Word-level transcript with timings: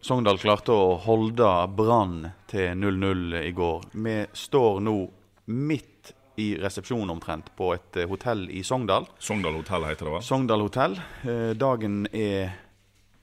Sogndal 0.00 0.38
klarte 0.40 0.72
å 0.72 0.94
holde 1.04 1.48
Brann 1.76 2.30
til 2.48 2.72
0-0 2.72 3.34
i 3.42 3.50
går. 3.52 3.82
Vi 3.92 4.14
står 4.32 4.78
nå 4.80 4.94
midt 5.52 6.14
i 6.40 6.54
resepsjonen 6.56 7.12
omtrent 7.12 7.50
på 7.56 7.74
et 7.74 7.98
eh, 8.00 8.08
hotell 8.08 8.46
i 8.48 8.62
Sogndal. 8.64 9.10
Sogndal 9.20 9.58
hotell 9.58 9.84
heter 9.90 10.08
det, 10.08 10.14
hva? 10.14 10.22
Sogndal 10.24 10.64
hotell. 10.64 10.96
Eh, 11.28 11.50
Dagen 11.60 12.06
er 12.16 12.54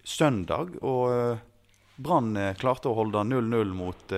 søndag, 0.06 0.78
og 0.86 1.04
eh, 1.16 1.42
Brann 1.98 2.38
klarte 2.62 2.92
å 2.92 2.98
holde 3.00 3.26
0-0 3.26 3.74
mot 3.74 4.14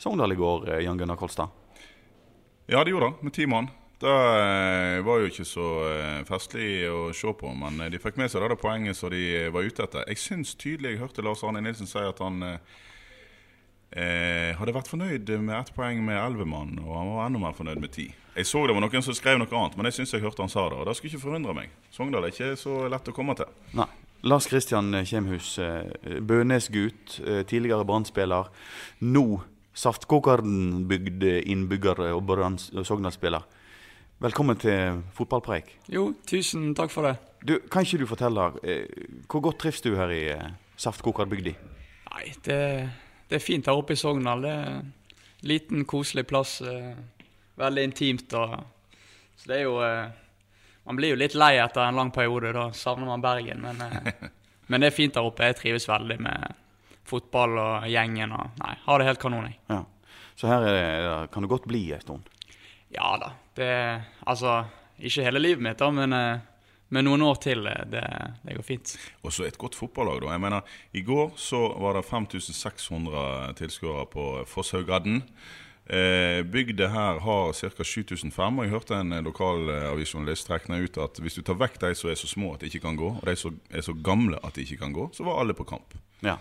Sogndal 0.00 0.32
i 0.32 0.38
går, 0.40 0.70
Jan 0.80 0.96
Gunnar 0.96 1.20
Kolstad. 1.20 1.52
Ja, 2.64 2.80
de 2.80 2.94
gjorde 2.94 3.10
det, 3.10 3.26
med 3.28 3.36
ti 3.36 3.44
mann. 3.44 3.68
Det 4.02 4.10
eh, 4.10 4.98
var 5.06 5.20
jo 5.22 5.28
ikke 5.30 5.44
så 5.46 5.64
eh, 5.86 6.22
festlig 6.26 6.88
å 6.90 7.12
se 7.14 7.30
på, 7.38 7.52
men 7.54 7.84
eh, 7.84 7.90
de 7.92 8.00
fikk 8.02 8.16
med 8.18 8.32
seg 8.32 8.42
det 8.50 8.56
poenget 8.58 8.98
som 8.98 9.12
de 9.14 9.20
var 9.54 9.62
ute 9.62 9.84
etter. 9.84 10.08
Jeg 10.10 10.18
syns 10.18 10.56
tydelig 10.58 10.96
jeg 10.96 11.02
hørte 11.04 11.22
Lars 11.22 11.44
Arne 11.46 11.62
Nilsen 11.62 11.86
si 11.86 12.02
at 12.02 12.18
han 12.24 12.42
eh, 12.48 12.58
hadde 14.58 14.74
vært 14.74 14.90
fornøyd 14.90 15.30
med 15.44 15.54
ett 15.54 15.70
poeng 15.76 16.02
med 16.02 16.18
elleve 16.18 16.48
mann, 16.50 16.74
og 16.82 16.90
han 16.98 17.12
var 17.12 17.28
enda 17.28 17.44
mer 17.44 17.54
fornøyd 17.54 17.78
med 17.84 17.94
ti. 17.94 18.08
Jeg 18.34 18.48
så 18.48 18.64
det 18.66 18.74
var 18.74 18.82
noen 18.82 19.06
som 19.06 19.14
skrev 19.14 19.38
noe 19.38 19.54
annet, 19.54 19.78
men 19.78 19.86
jeg 19.86 20.00
syns 20.00 20.16
jeg 20.16 20.24
hørte 20.26 20.42
han 20.42 20.50
sa 20.50 20.66
det, 20.72 20.80
og 20.82 20.88
det 20.88 20.96
skulle 20.98 21.14
ikke 21.14 21.26
forundre 21.28 21.54
meg. 21.60 21.70
Sogndal 21.94 22.26
er 22.26 22.34
ikke 22.34 22.56
så 22.58 22.82
lett 22.90 23.12
å 23.12 23.14
komme 23.14 23.38
til. 23.38 23.54
Nei. 23.78 23.86
Lars 24.26 24.46
Kristian 24.46 24.94
Kjemhus, 25.02 25.56
Bønes-gutt, 26.22 27.16
tidligere 27.50 27.82
Brann-spiller. 27.86 28.50
Nå 29.02 29.24
Saftkokeren-bygd 29.74 31.26
innbygger 31.50 32.04
og 32.12 32.22
Brann- 32.28 32.60
Sogndal-spiller. 32.86 33.42
Velkommen 34.22 34.58
til 34.60 35.00
fotballpreik. 35.16 35.70
Jo, 35.90 36.12
tusen 36.28 36.70
takk 36.78 36.92
for 36.94 37.08
det. 37.08 37.16
Du, 37.42 37.56
Kan 37.72 37.82
ikke 37.86 37.98
du 38.02 38.06
fortelle, 38.06 38.44
eh, 38.62 39.06
hvor 39.26 39.42
godt 39.42 39.58
trives 39.64 39.80
du 39.82 39.96
her 39.98 40.12
i 40.14 40.22
eh, 40.30 40.52
Saftkokerbygda? 40.78 41.54
Nei, 42.12 42.26
det, 42.46 42.58
det 43.28 43.38
er 43.38 43.42
fint 43.42 43.66
her 43.66 43.78
oppe 43.80 43.96
i 43.96 43.98
Sogndal. 43.98 44.44
Det 44.44 44.52
er 44.52 44.68
en 44.76 44.92
liten, 45.50 45.84
koselig 45.90 46.26
plass. 46.30 46.60
eh, 46.62 46.92
Veldig 47.58 47.82
intimt. 47.88 48.32
Og, 48.38 48.54
så 49.36 49.50
det 49.50 49.58
er 49.58 49.64
jo 49.66 49.74
eh, 49.84 50.12
Man 50.86 50.96
blir 50.98 51.12
jo 51.12 51.18
litt 51.18 51.34
lei 51.38 51.56
etter 51.62 51.82
en 51.88 51.98
lang 51.98 52.12
periode. 52.14 52.52
Da 52.54 52.68
savner 52.74 53.10
man 53.10 53.22
Bergen. 53.24 53.60
Men, 53.66 53.82
eh, 53.82 54.28
men 54.70 54.80
det 54.86 54.92
er 54.92 54.96
fint 55.00 55.18
der 55.18 55.26
oppe. 55.26 55.50
Jeg 55.50 55.58
trives 55.58 55.88
veldig 55.90 56.20
med 56.22 56.46
fotball 57.10 57.58
og 57.58 57.88
gjengen. 57.90 58.38
Og, 58.38 58.54
nei, 58.62 58.76
har 58.86 59.02
det 59.02 59.10
helt 59.10 59.22
kanon, 59.22 59.50
jeg. 59.50 59.58
Ja. 59.72 59.82
Så 60.38 60.46
her 60.48 60.62
er 60.64 60.78
det, 60.78 61.30
kan 61.34 61.42
det 61.44 61.50
godt 61.50 61.66
bli 61.68 61.88
en 61.92 62.00
stund. 62.06 62.30
Ja 62.92 63.16
da. 63.20 63.32
Det 63.56 63.68
Altså, 64.26 64.64
ikke 65.00 65.24
hele 65.26 65.40
livet 65.42 65.62
mitt, 65.64 65.78
da, 65.80 65.90
men 65.90 66.12
eh, 66.12 66.38
med 66.92 67.06
noen 67.06 67.22
år 67.24 67.40
til. 67.40 67.66
eh, 67.66 67.84
Det, 67.88 68.04
det 68.44 68.56
går 68.58 68.66
fint. 68.68 68.94
Og 69.24 69.32
så 69.32 69.46
et 69.48 69.58
godt 69.58 69.74
fotballag, 69.78 70.20
da. 70.22 70.32
Jeg 70.34 70.40
mener, 70.44 70.60
I 70.92 71.02
går 71.02 71.32
så 71.36 71.62
var 71.80 71.94
det 71.98 72.04
5600 72.04 73.54
tilskuere 73.58 74.06
på 74.12 74.26
Fosshaugadden. 74.46 75.22
Eh, 75.86 76.42
bygda 76.46 76.86
her 76.88 77.18
har 77.24 77.52
ca. 77.52 77.82
7500, 77.84 78.58
og 78.58 78.64
jeg 78.64 78.70
hørte 78.70 78.94
en 79.00 79.12
eh, 79.16 79.22
lokal 79.24 79.66
avisjournalist 79.90 80.50
rekne 80.52 80.78
ut 80.84 80.96
at 81.02 81.18
hvis 81.18 81.34
du 81.34 81.42
tar 81.42 81.58
vekk 81.58 81.80
de 81.82 81.90
som 81.98 82.10
er 82.12 82.20
så 82.20 82.28
små 82.30 82.52
at 82.54 82.62
de 82.62 82.70
ikke 82.70 82.84
kan 82.86 82.96
gå, 82.96 83.08
og 83.18 83.26
de 83.26 83.34
som 83.36 83.56
er 83.70 83.82
så 83.82 83.92
gamle 83.98 84.38
at 84.46 84.54
de 84.54 84.62
ikke 84.62 84.78
kan 84.84 84.94
gå, 84.94 85.08
så 85.16 85.26
var 85.26 85.40
alle 85.42 85.56
på 85.58 85.66
kamp. 85.66 85.96
Ja. 86.22 86.36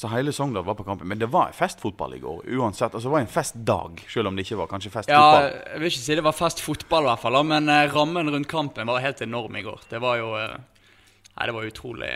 Så 0.00 0.08
hele 0.08 0.32
Sogndal 0.32 0.64
var 0.64 0.74
på 0.74 0.84
kampen. 0.84 1.08
Men 1.08 1.18
det 1.20 1.26
var 1.28 1.50
festfotball 1.52 2.14
i 2.16 2.18
går 2.22 2.46
uansett. 2.56 2.94
Altså, 2.94 3.08
det 3.08 3.12
var 3.12 3.20
en 3.20 3.26
festdag, 3.28 3.98
selv 4.08 4.30
om 4.30 4.36
det 4.36 4.46
ikke 4.46 4.56
var 4.62 4.70
kanskje 4.70 5.02
Ja, 5.10 5.24
jeg 5.44 5.82
vil 5.82 5.90
ikke 5.90 6.00
si 6.00 6.16
det 6.16 6.24
var 6.24 6.36
festfotball, 6.38 7.04
i 7.04 7.10
hvert 7.10 7.20
fall, 7.20 7.36
men 7.44 7.68
eh, 7.68 7.84
rammen 7.92 8.30
rundt 8.32 8.48
kampen 8.48 8.88
var 8.88 9.04
helt 9.04 9.20
enorm 9.20 9.58
i 9.60 9.62
går. 9.66 9.82
Det 9.90 10.00
var 10.00 10.16
jo 10.16 10.30
eh, 10.40 10.56
Nei, 11.34 11.46
det 11.50 11.52
var 11.52 11.68
utrolig, 11.68 12.14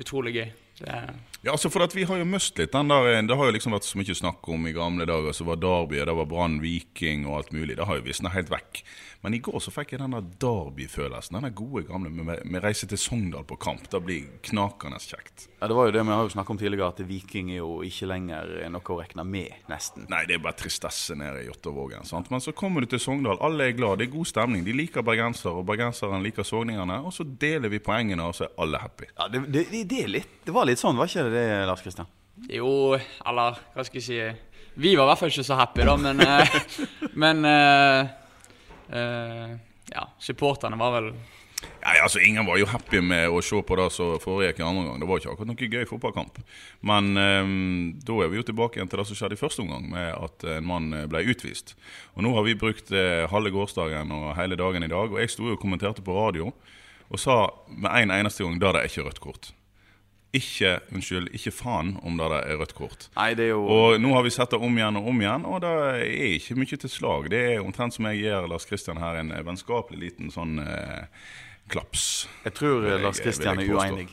utrolig 0.00 0.32
gøy. 0.38 0.48
Det, 0.78 0.96
Ja, 1.42 1.52
altså 1.52 1.68
for 1.70 1.84
at 1.84 1.94
Vi 1.94 2.06
har 2.08 2.18
jo 2.18 2.26
mist 2.26 2.58
litt 2.58 2.72
den 2.72 2.90
der 2.90 3.22
Det 3.26 3.36
har 3.36 3.48
jo 3.48 3.54
liksom 3.54 3.74
vært 3.76 3.86
så 3.86 3.98
mye 4.00 4.16
snakk 4.16 4.48
om 4.48 4.64
i 4.66 4.72
gamle 4.72 5.04
dager. 5.08 5.36
Så 5.36 5.44
var 5.44 5.60
Derby, 5.60 6.00
det 6.00 6.16
var 6.16 6.32
Brann, 6.32 6.62
Viking 6.64 7.28
og 7.28 7.42
alt 7.42 7.52
mulig. 7.52 7.76
Det 7.76 7.86
har 7.86 8.00
jo 8.00 8.08
visna 8.08 8.32
helt 8.32 8.48
vekk. 8.52 8.80
Men 9.20 9.34
i 9.34 9.40
går 9.42 9.58
så 9.58 9.72
fikk 9.74 9.92
jeg 9.92 10.00
den 10.00 10.14
der 10.14 10.26
Derby-følelsen. 10.42 11.40
Den 11.42 11.54
gode 11.58 11.82
gamle 11.88 12.10
med, 12.14 12.44
med 12.46 12.62
reise 12.62 12.86
til 12.86 13.00
Sogndal 13.00 13.42
på 13.48 13.56
kamp. 13.58 13.88
Det 13.90 13.98
blir 14.04 14.28
knakende 14.46 15.00
kjekt. 15.02 15.48
Ja, 15.58 15.66
det 15.66 15.74
var 15.74 15.88
jo 15.88 15.94
det 15.96 16.04
vi 16.06 16.14
har 16.14 16.22
jo 16.22 16.30
snakket 16.34 16.54
om 16.54 16.60
tidligere, 16.60 16.90
at 16.94 17.02
Viking 17.08 17.50
er 17.50 17.58
jo 17.58 17.80
ikke 17.86 18.06
lenger 18.12 18.52
noe 18.70 18.94
å 18.94 18.98
regne 19.00 19.24
med, 19.26 19.56
nesten. 19.70 20.06
Nei, 20.12 20.22
det 20.30 20.36
er 20.36 20.44
bare 20.44 20.58
tristesse 20.60 21.16
nede 21.18 21.42
i 21.42 21.48
Jåttåvågen. 21.48 22.06
Men 22.30 22.44
så 22.44 22.54
kommer 22.54 22.86
du 22.86 22.92
til 22.92 23.02
Sogndal, 23.02 23.40
alle 23.42 23.66
er 23.72 23.74
glad, 23.78 23.98
det 23.98 24.06
er 24.06 24.14
god 24.14 24.30
stemning. 24.30 24.62
De 24.66 24.76
liker 24.76 25.06
bergensere, 25.06 25.56
og 25.58 25.66
bergenserne 25.66 26.22
liker 26.22 26.46
sogningene. 26.46 27.00
Og 27.02 27.16
så 27.16 27.26
deler 27.26 27.74
vi 27.74 27.82
poengene, 27.82 28.30
og 28.30 28.38
så 28.38 28.46
er 28.46 28.54
alle 28.62 28.84
happy. 28.84 29.10
Ja, 29.16 29.26
det, 29.32 29.42
det, 29.50 29.66
det, 29.72 29.82
det, 29.90 30.04
er 30.04 30.14
litt, 30.14 30.38
det 30.46 30.54
var 30.54 30.70
litt 30.70 30.78
sånn, 30.78 30.98
var 30.98 31.10
ikke 31.10 31.26
det 31.26 31.34
det, 31.34 31.48
Lars 31.66 31.82
Kristian? 31.82 32.10
jo, 32.46 32.94
eller 33.26 33.58
hva 33.74 33.84
skal 33.86 33.98
jeg 33.98 34.06
si 34.06 34.18
Vi 34.78 34.94
var 34.94 35.08
i 35.08 35.10
hvert 35.10 35.18
fall 35.18 35.32
ikke 35.32 35.46
så 35.48 35.58
happy, 35.58 35.82
da, 35.88 35.96
men 35.98 36.22
eh, 36.22 36.58
Men 37.22 37.44
eh, 37.48 38.12
Ja, 38.88 40.04
supporterne 40.20 40.76
var 40.80 40.94
vel 40.94 41.12
Nei, 41.58 41.96
altså 42.02 42.20
Ingen 42.22 42.46
var 42.46 42.58
jo 42.60 42.68
happy 42.70 43.00
med 43.02 43.32
å 43.32 43.40
se 43.42 43.58
på 43.66 43.76
det 43.78 43.88
som 43.94 44.18
foregikk 44.22 44.60
en 44.60 44.68
andre 44.70 44.84
gang. 44.86 45.00
Det 45.00 45.08
var 45.08 45.20
ikke 45.20 45.32
akkurat 45.32 45.50
noe 45.50 45.68
gøy 45.72 45.86
fotballkamp. 45.90 46.40
Men 46.86 47.10
ehm, 47.18 47.98
da 48.06 48.18
er 48.22 48.30
vi 48.30 48.38
jo 48.38 48.46
tilbake 48.50 48.78
igjen 48.78 48.90
til 48.90 49.00
det 49.00 49.06
som 49.08 49.18
skjedde 49.18 49.38
i 49.38 49.40
første 49.40 49.64
omgang, 49.64 49.88
med 49.90 50.10
at 50.14 50.46
en 50.54 50.68
mann 50.68 50.90
eh, 50.94 51.06
ble 51.10 51.24
utvist. 51.32 51.74
Og 52.14 52.26
Nå 52.26 52.34
har 52.36 52.46
vi 52.46 52.58
brukt 52.58 52.92
eh, 52.94 53.24
halve 53.32 53.54
gårsdagen 53.54 54.14
og 54.14 54.34
hele 54.38 54.58
dagen 54.60 54.86
i 54.86 54.90
dag, 54.92 55.10
og 55.10 55.22
jeg 55.22 55.34
sto 55.34 55.50
og 55.54 55.60
kommenterte 55.62 56.04
på 56.04 56.18
radio 56.18 56.52
og 57.08 57.20
sa 57.20 57.46
med 57.72 57.88
en 57.88 58.12
eneste 58.18 58.44
gang 58.44 58.58
da 58.60 58.74
det 58.74 58.82
er 58.82 58.90
ikke 58.90 59.06
rødt 59.06 59.22
kort. 59.24 59.52
Ikke 60.36 60.74
unnskyld, 60.92 61.30
ikke 61.32 61.50
faen 61.56 61.94
om 62.04 62.18
det 62.20 62.26
er 62.36 62.58
rødt 62.60 62.74
kort. 62.76 63.06
Nei, 63.16 63.30
det 63.38 63.46
er 63.46 63.54
jo 63.54 63.62
Og 63.64 63.94
nå 64.00 64.10
har 64.12 64.26
vi 64.26 64.32
sett 64.34 64.52
det 64.52 64.60
om 64.60 64.74
igjen 64.76 64.98
og 65.00 65.08
om 65.08 65.22
igjen, 65.22 65.46
og 65.48 65.62
det 65.64 65.70
er 65.72 66.02
ikke 66.36 66.56
mye 66.60 66.80
til 66.82 66.92
slag. 66.92 67.30
Det 67.32 67.40
er 67.54 67.64
omtrent 67.64 67.96
som 67.96 68.08
jeg 68.10 68.20
gir 68.26 68.48
Lars 68.50 68.68
Kristian 68.68 69.00
her 69.00 69.22
en 69.22 69.32
eh, 69.32 69.40
vennskapelig 69.46 70.02
liten 70.02 70.32
sånn 70.34 70.58
eh, 70.60 71.06
klaps. 71.72 72.26
Jeg 72.44 72.58
tror 72.60 72.84
jeg- 72.90 73.02
Lars 73.06 73.20
Kristian 73.24 73.62
er 73.64 73.72
uenig. 73.72 74.08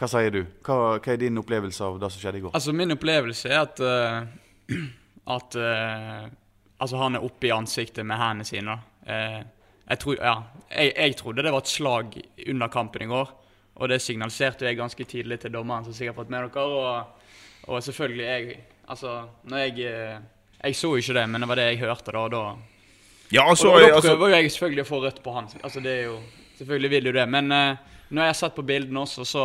Hva 0.00 0.08
sier 0.08 0.32
du? 0.32 0.44
Hva, 0.64 0.96
hva 0.96 1.12
er 1.12 1.20
din 1.20 1.36
opplevelse 1.36 1.84
av 1.84 1.98
det 2.00 2.08
som 2.14 2.22
skjedde 2.22 2.40
i 2.40 2.44
går? 2.46 2.54
Altså, 2.56 2.72
min 2.72 2.96
opplevelse 2.96 3.50
er 3.52 3.58
at 3.66 3.80
uh, 3.84 4.24
At 5.36 5.56
uh, 5.60 6.30
Altså, 6.80 6.96
han 6.96 7.18
er 7.18 7.24
oppe 7.26 7.50
i 7.50 7.52
ansiktet 7.52 8.06
med 8.08 8.16
hendene 8.16 8.46
sine. 8.48 8.78
Eh, 9.04 9.42
jeg, 9.90 9.98
tror, 10.00 10.16
ja, 10.16 10.32
jeg, 10.70 10.94
jeg 10.96 11.16
trodde 11.18 11.44
det 11.44 11.52
var 11.52 11.60
et 11.60 11.68
slag 11.68 12.16
under 12.48 12.70
kampen 12.72 13.04
i 13.04 13.10
går. 13.10 13.34
Og 13.80 13.88
det 13.88 14.00
signaliserte 14.04 14.68
jeg 14.68 14.76
ganske 14.76 15.06
tidlig 15.08 15.40
til 15.40 15.54
dommeren, 15.54 15.86
som 15.86 15.96
sikkert 15.96 16.14
har 16.14 16.22
fått 16.22 16.32
med 16.32 16.44
dere. 16.44 16.64
Og, 16.64 17.30
og 17.68 17.82
selvfølgelig, 17.82 18.26
jeg 18.26 18.60
Altså, 18.90 19.22
når 19.46 19.58
jeg 19.58 19.86
eh, 19.86 20.18
Jeg 20.64 20.76
så 20.76 20.96
ikke 20.98 21.14
det, 21.14 21.28
men 21.30 21.40
det 21.40 21.48
var 21.48 21.58
det 21.60 21.66
jeg 21.68 21.78
hørte 21.78 22.12
da. 22.12 22.18
Og 22.18 22.30
da, 22.30 22.40
Ja, 23.30 23.44
altså, 23.48 23.68
og 23.70 23.80
da 23.80 23.94
altså 23.94 24.16
prøver 24.16 24.32
jo 24.32 24.40
jeg 24.40 24.50
selvfølgelig 24.50 24.82
å 24.82 24.88
få 24.88 24.98
rødt 25.04 25.20
på 25.22 25.34
han. 25.36 25.46
Altså, 25.62 25.80
det 25.80 25.92
er 25.92 26.02
jo 26.08 26.16
Selvfølgelig 26.58 26.90
vil 26.90 27.06
jo 27.06 27.12
det. 27.12 27.28
Men 27.28 27.52
uh, 27.52 27.76
når 28.10 28.22
jeg 28.22 28.28
har 28.28 28.38
sett 28.40 28.56
på 28.56 28.66
bildene 28.66 29.00
også, 29.00 29.24
så, 29.24 29.44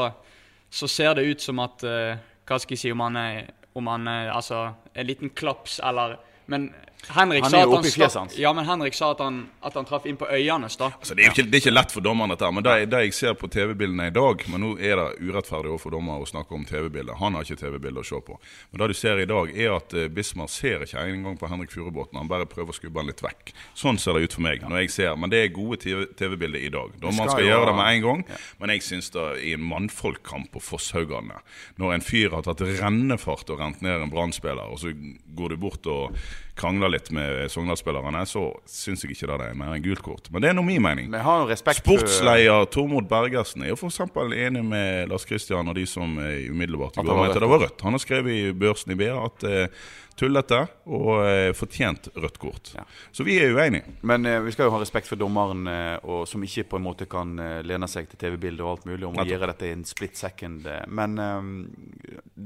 så 0.70 0.88
ser 0.88 1.14
det 1.16 1.30
ut 1.30 1.42
som 1.42 1.62
at 1.64 1.86
uh, 1.86 2.18
Hva 2.46 2.58
skal 2.60 2.76
jeg 2.76 2.82
si 2.82 2.92
om 2.92 3.06
han 3.06 3.16
er 3.22 3.46
om 3.76 3.88
han 3.92 4.08
er, 4.08 4.30
altså, 4.32 4.70
en 4.96 5.08
liten 5.08 5.30
klaps 5.36 5.80
eller 5.84 6.18
Men 6.48 6.70
Henrik 7.16 7.46
Han 7.46 7.54
er 7.54 7.63
jo 7.63 7.78
oppe 7.78 7.88
i 7.88 7.94
fjeset 7.94 8.19
hans. 8.19 8.38
Ja, 8.42 8.52
men 8.57 8.66
Henrik 8.68 8.98
sa 8.98 9.12
at 9.13 9.22
han, 9.24 9.46
at 9.62 9.78
han 9.78 9.88
traff 9.88 10.07
inn 10.10 10.18
på 10.19 10.28
øynene. 10.28 10.68
Altså, 10.68 11.13
det, 11.16 11.25
er 11.25 11.31
ikke, 11.31 11.46
det 11.46 11.60
er 11.60 11.63
ikke 11.63 11.75
lett 11.75 11.94
for 11.94 12.06
dommeren, 12.06 12.34
dette, 12.34 12.48
her, 12.48 12.56
men 12.56 12.66
det, 12.66 12.75
det 12.92 13.04
jeg 13.06 13.16
ser 13.19 13.38
på 13.40 13.48
TV-bildene 13.52 14.10
i 14.10 14.16
dag 14.16 14.42
Men 14.52 14.63
nå 14.66 14.72
er 14.81 15.00
det 15.00 15.07
urettferdig 15.24 15.72
overfor 15.72 15.96
dommer 15.96 16.19
å 16.19 16.28
snakke 16.28 16.57
om 16.57 16.66
TV-bilder. 16.68 17.16
Han 17.22 17.38
har 17.38 17.48
ikke 17.48 17.62
TV-bilder 17.62 18.04
å 18.04 18.10
se 18.10 18.22
på. 18.25 18.40
Men 18.72 18.81
det 18.81 18.90
du 18.92 18.98
ser 18.98 19.22
i 19.24 19.30
dag, 19.30 19.54
er 19.54 19.78
at 19.78 19.96
eh, 19.96 20.10
Bismar 20.12 20.52
ser 20.52 20.84
ikke 20.84 21.06
engang 21.06 21.40
på 21.40 21.50
Henrik 21.52 21.72
Furubotn. 21.72 22.18
Han 22.19 22.31
bare 22.31 22.50
prøver 22.50 22.74
å 22.74 22.78
skubbe 22.80 23.00
han 23.02 23.13
litt 23.13 23.24
vekk. 23.24 23.54
Sånn 23.78 24.01
ser 24.01 24.18
det 24.18 24.28
ut 24.28 24.38
for 24.38 24.46
meg. 24.48 24.66
når 24.66 24.86
jeg 24.86 24.96
ser, 24.98 25.16
Men 25.16 25.31
det 25.34 25.44
er 25.44 25.56
gode 25.56 25.80
TV- 25.86 26.10
TV-bilder 26.18 26.60
i 26.66 26.74
dag. 26.74 26.96
Dommeren 27.00 27.30
skal 27.30 27.46
skal 27.46 27.50
gjøre 27.50 27.69
det 27.69 27.75
med 27.78 27.92
en 27.92 28.06
gang. 28.06 28.24
Men 28.62 28.74
jeg 28.74 28.86
syns 28.86 29.12
det 29.16 29.25
i 29.46 29.54
en 29.56 29.66
mannfolkkamp 29.66 30.51
på 30.54 30.63
Fosshaugane, 30.63 31.42
når 31.81 31.98
en 31.98 32.06
fyr 32.06 32.34
har 32.36 32.46
tatt 32.48 32.63
rennefart 32.80 33.51
og 33.54 33.62
rent 33.62 33.84
ned 33.86 34.06
en 34.06 34.13
brannspiller, 34.13 34.72
og 34.72 34.81
så 34.81 34.94
går 35.36 35.56
du 35.56 35.62
bort 35.62 35.90
og 35.92 36.18
krangler 36.56 36.94
litt 36.95 37.12
med 37.15 37.45
Sogndal-spillerne, 37.53 38.24
så 38.30 38.47
syns 38.69 39.03
jeg 39.06 39.13
ikke 39.15 39.30
det 39.31 39.50
er 39.51 39.59
mer 39.59 39.75
enn 39.75 39.83
gult 39.86 40.01
kort. 40.06 40.31
Men 40.33 40.42
det 40.44 40.50
er 40.51 40.57
nå 40.57 40.63
min 40.65 40.81
mening. 40.83 41.12
Men 41.13 41.21
har 41.25 41.45
respekt 41.51 41.83
for- 41.86 42.00
Sportsleder 42.01 42.65
Tormod 42.74 43.07
Bergersen 43.12 43.63
er 43.68 43.74
jo 43.74 43.77
f.eks. 43.80 44.01
enig 44.15 44.63
med 44.65 45.12
Lars 45.12 45.27
Kristian 45.30 45.68
og 45.71 45.75
de 45.77 45.86
som 45.89 46.18
umiddelbart 46.18 46.97
går 46.97 47.21
med 47.21 47.36
til 47.36 47.45
det 47.45 47.51
var 47.53 47.63
rødt. 47.68 47.86
Han 47.86 47.95
har 48.00 48.03
skrevet 48.03 48.33
i 48.33 48.51
Børsen 48.56 48.95
i 48.95 49.00
BA 49.00 49.13
at 49.25 49.44
eh, 49.50 49.86
tullete 50.15 50.62
og 50.88 51.09
eh, 51.27 51.50
fortjent 51.57 52.07
rødt 52.15 52.38
kort. 52.39 52.71
Så 53.12 53.25
vi 53.27 53.36
er 53.44 53.51
uenige. 53.56 53.98
Men 54.07 54.25
eh, 54.25 54.39
vi 54.45 54.53
skal 54.56 54.69
jo 54.69 54.74
ha 54.75 54.80
respekt 54.81 55.09
for 55.12 55.19
dommeren, 55.19 55.68
og, 56.07 56.24
som 56.31 56.44
ikke 56.48 56.63
på 56.71 56.80
en 56.80 56.86
måte 56.88 57.07
kan 57.12 57.36
lene 57.68 57.89
seg 57.91 58.07
til 58.12 58.21
TV-bildet 58.25 58.63
og 58.63 58.77
alt 58.77 58.88
mulig 58.89 59.07
om 59.09 59.19
å 59.19 59.27
gjøre 59.27 59.51
dette 59.51 59.68
i 59.69 59.74
en 59.75 59.83
split 59.88 60.15
second. 60.19 60.68
Men 60.88 61.19
eh, 61.19 61.50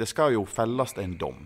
det 0.02 0.10
skal 0.10 0.34
jo 0.38 0.46
felles 0.50 0.96
en 0.98 1.18
dom. 1.22 1.46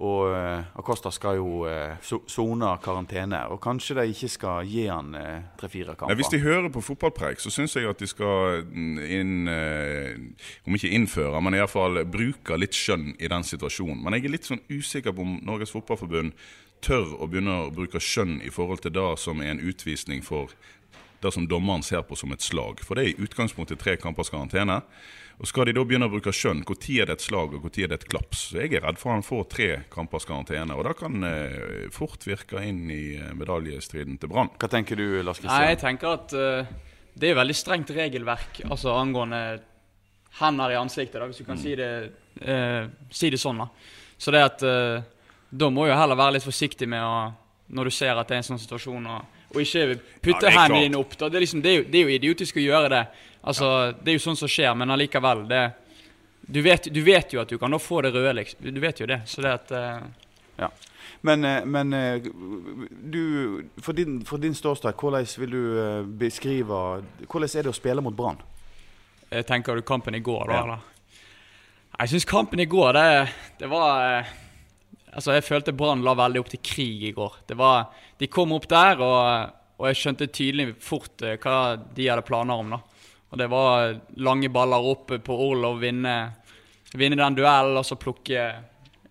Og 0.00 0.30
eh, 0.32 0.62
Acosta 0.80 1.10
skal 1.12 1.36
jo 1.36 1.66
eh, 1.68 1.98
so- 2.00 2.22
sone 2.30 2.70
karantene. 2.80 3.42
Og 3.52 3.60
kanskje 3.60 3.98
de 3.98 4.06
ikke 4.14 4.30
skal 4.32 4.64
gi 4.68 4.86
han 4.88 5.12
eh, 5.18 5.42
tre-fire 5.60 5.92
kamper. 5.92 6.08
Nei, 6.14 6.16
hvis 6.22 6.32
de 6.32 6.40
hører 6.40 6.70
på 6.72 6.80
fotballpreik, 6.84 7.42
så 7.42 7.52
syns 7.52 7.76
jeg 7.76 7.88
at 7.90 8.00
de 8.00 8.08
skal 8.08 8.64
mm, 8.64 8.96
inn, 9.04 9.36
Om 10.66 10.78
ikke 10.78 10.94
innføre, 10.96 11.42
men 11.44 11.58
iallfall 11.58 12.00
bruke 12.08 12.56
litt 12.56 12.76
skjønn 12.76 13.12
i 13.20 13.28
den 13.28 13.44
situasjonen. 13.44 14.00
Men 14.00 14.16
jeg 14.16 14.24
er 14.28 14.36
litt 14.38 14.48
sånn 14.48 14.64
usikker 14.72 15.12
på 15.12 15.26
om 15.26 15.36
Norges 15.44 15.74
Fotballforbund 15.76 16.32
tør 16.80 17.14
å 17.20 17.28
begynne 17.28 17.58
å 17.66 17.70
bruke 17.74 18.00
skjønn 18.00 18.38
i 18.40 18.50
forhold 18.52 18.80
til 18.86 18.94
det 18.96 19.08
som 19.20 19.42
er 19.44 19.52
en 19.52 19.64
utvisning 19.68 20.24
for 20.24 20.52
det 21.20 21.32
som 21.34 21.44
dommeren 21.48 21.82
ser 21.84 22.00
på 22.08 22.16
som 22.16 22.32
et 22.32 22.40
slag. 22.44 22.80
For 22.80 22.96
det 22.96 23.04
er 23.04 23.10
i 23.12 23.26
utgangspunktet 23.26 23.80
tre 23.82 23.98
kampers 24.00 24.32
karantene. 24.32 24.80
Og 25.40 25.48
Skal 25.48 25.70
de 25.70 25.72
da 25.72 25.82
begynne 25.88 26.04
å 26.04 26.12
bruke 26.12 26.32
skjønn, 26.36 26.60
når 26.68 26.86
er 26.92 27.08
det 27.08 27.14
et 27.16 27.22
slag 27.24 27.54
og 27.56 27.64
når 27.64 27.78
er 27.80 27.88
det 27.88 27.96
et 28.02 28.08
klaps? 28.12 28.42
Så 28.50 28.60
Jeg 28.60 28.74
er 28.76 28.84
redd 28.84 28.98
for 29.00 29.14
han 29.14 29.24
får 29.24 29.46
tre 29.48 29.68
kampers 29.92 30.28
karantene, 30.28 30.76
og 30.76 30.84
det 30.84 30.92
kan 30.98 31.24
eh, 31.24 31.86
fort 31.94 32.26
virke 32.28 32.60
inn 32.60 32.90
i 32.92 33.16
eh, 33.16 33.32
medaljestriden 33.32 34.18
til 34.20 34.28
Brann. 34.28 34.52
Hva 34.60 34.68
tenker 34.68 35.00
du, 35.00 35.22
Lars 35.24 35.40
Nei, 35.40 35.62
jeg 35.72 35.80
tenker 35.80 36.12
at 36.12 36.34
uh, 36.36 36.68
det 37.16 37.30
er 37.30 37.40
veldig 37.40 37.56
strengt 37.56 37.92
regelverk 37.96 38.60
altså 38.68 38.92
angående 39.00 39.40
hender 40.42 40.74
i 40.74 40.78
ansiktet, 40.78 41.16
da, 41.16 41.30
hvis 41.30 41.40
du 41.40 41.48
kan 41.48 41.58
si, 41.58 41.72
det, 41.78 41.90
uh, 42.44 42.84
si 43.08 43.32
det 43.32 43.40
sånn. 43.40 43.64
da. 43.64 43.70
Så 44.20 44.36
det 44.36 44.44
at 44.44 44.66
uh, 44.68 45.00
Da 45.50 45.70
må 45.72 45.88
jo 45.88 45.96
heller 45.96 46.20
være 46.20 46.36
litt 46.36 46.44
forsiktig 46.44 46.86
med 46.86 47.02
å 47.02 47.32
Når 47.72 47.88
du 47.88 47.94
ser 47.94 48.18
at 48.18 48.28
det 48.28 48.36
er 48.36 48.42
en 48.42 48.50
sånn 48.52 48.60
situasjon, 48.60 49.08
og, 49.08 49.39
og 49.50 49.60
ikke 49.62 49.98
putte 50.22 50.50
Ja, 50.50 50.62
hendene 50.62 50.86
dine 50.86 51.00
opp. 51.00 51.16
Det 51.18 51.28
er, 51.28 51.42
liksom, 51.42 51.62
det, 51.62 51.70
er 51.70 51.80
jo, 51.80 51.86
det 51.90 51.98
er 51.98 52.06
jo 52.06 52.16
idiotisk 52.16 52.60
å 52.60 52.64
gjøre 52.64 52.90
det. 52.94 53.04
Altså, 53.40 53.70
Det 53.98 54.12
er 54.12 54.18
jo 54.18 54.24
sånn 54.26 54.38
som 54.38 54.50
skjer, 54.50 54.74
men 54.78 54.90
allikevel. 54.90 55.46
det 55.48 55.64
du 56.50 56.62
vet, 56.62 56.88
du 56.90 57.02
vet 57.06 57.32
jo 57.32 57.40
at 57.40 57.48
du 57.48 57.58
kan 57.58 57.70
nå 57.70 57.78
få 57.78 58.00
det 58.02 58.10
røde, 58.14 58.32
liksom. 58.40 58.70
Du 58.74 58.80
vet 58.80 59.00
jo 59.00 59.06
det. 59.06 59.20
Så 59.26 59.42
det 59.42 59.52
at 59.54 59.70
uh... 59.70 60.00
Ja. 60.58 60.70
Men, 61.20 61.44
eh, 61.44 61.64
men 61.64 61.92
eh, 61.92 62.22
du, 63.12 63.22
for 63.78 63.92
din, 63.92 64.24
for 64.24 64.40
din 64.40 64.54
ståsted, 64.54 64.96
hvordan 64.98 65.26
vil 65.38 65.50
du 65.50 65.62
beskrive 66.18 66.78
Hvordan 67.26 67.48
er 67.54 67.66
det 67.66 67.70
å 67.70 67.76
spille 67.76 68.02
mot 68.02 68.16
Brann? 68.16 68.40
Tenker 69.46 69.78
du 69.78 69.82
kampen 69.86 70.16
i 70.16 70.22
går, 70.24 70.50
da? 70.50 70.54
Ja. 70.58 70.78
Jeg 72.00 72.14
syns 72.14 72.26
kampen 72.26 72.60
i 72.60 72.66
går, 72.66 72.96
det, 72.96 73.28
det 73.60 73.68
var 73.70 74.24
Altså, 75.10 75.34
jeg 75.34 75.46
følte 75.46 75.74
Brann 75.74 76.04
la 76.06 76.14
veldig 76.18 76.42
opp 76.42 76.50
til 76.52 76.62
krig 76.62 77.08
i 77.08 77.14
går. 77.16 77.40
Var, 77.58 77.86
De 78.18 78.28
kom 78.30 78.52
opp 78.54 78.68
der, 78.70 79.00
og, 79.02 79.56
og 79.80 79.88
jeg 79.90 79.98
skjønte 79.98 80.30
tydelig 80.30 80.74
fort 80.84 81.24
eh, 81.26 81.38
hva 81.40 81.76
de 81.80 82.08
hadde 82.08 82.26
planer 82.26 82.62
om. 82.62 82.76
da. 82.76 82.80
Og 83.30 83.38
Det 83.38 83.48
var 83.50 83.96
lange 84.22 84.50
baller 84.52 84.90
opp 84.92 85.14
på 85.26 85.38
Orlov, 85.48 85.80
vinne, 85.82 86.16
vinne 86.94 87.18
den 87.18 87.38
duellen 87.38 87.78
og 87.78 87.86
så 87.86 87.98
plukke 88.00 88.50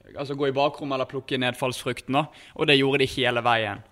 Altså 0.10 0.34
gå 0.34 0.48
i 0.50 0.54
bakrommet 0.58 0.96
eller 0.96 1.06
plukke 1.06 1.38
nedfallsfrukten. 1.38 2.16
da. 2.18 2.24
Og 2.58 2.66
det 2.66 2.80
gjorde 2.80 3.04
de 3.04 3.08
hele 3.14 3.44
veien. 3.46 3.84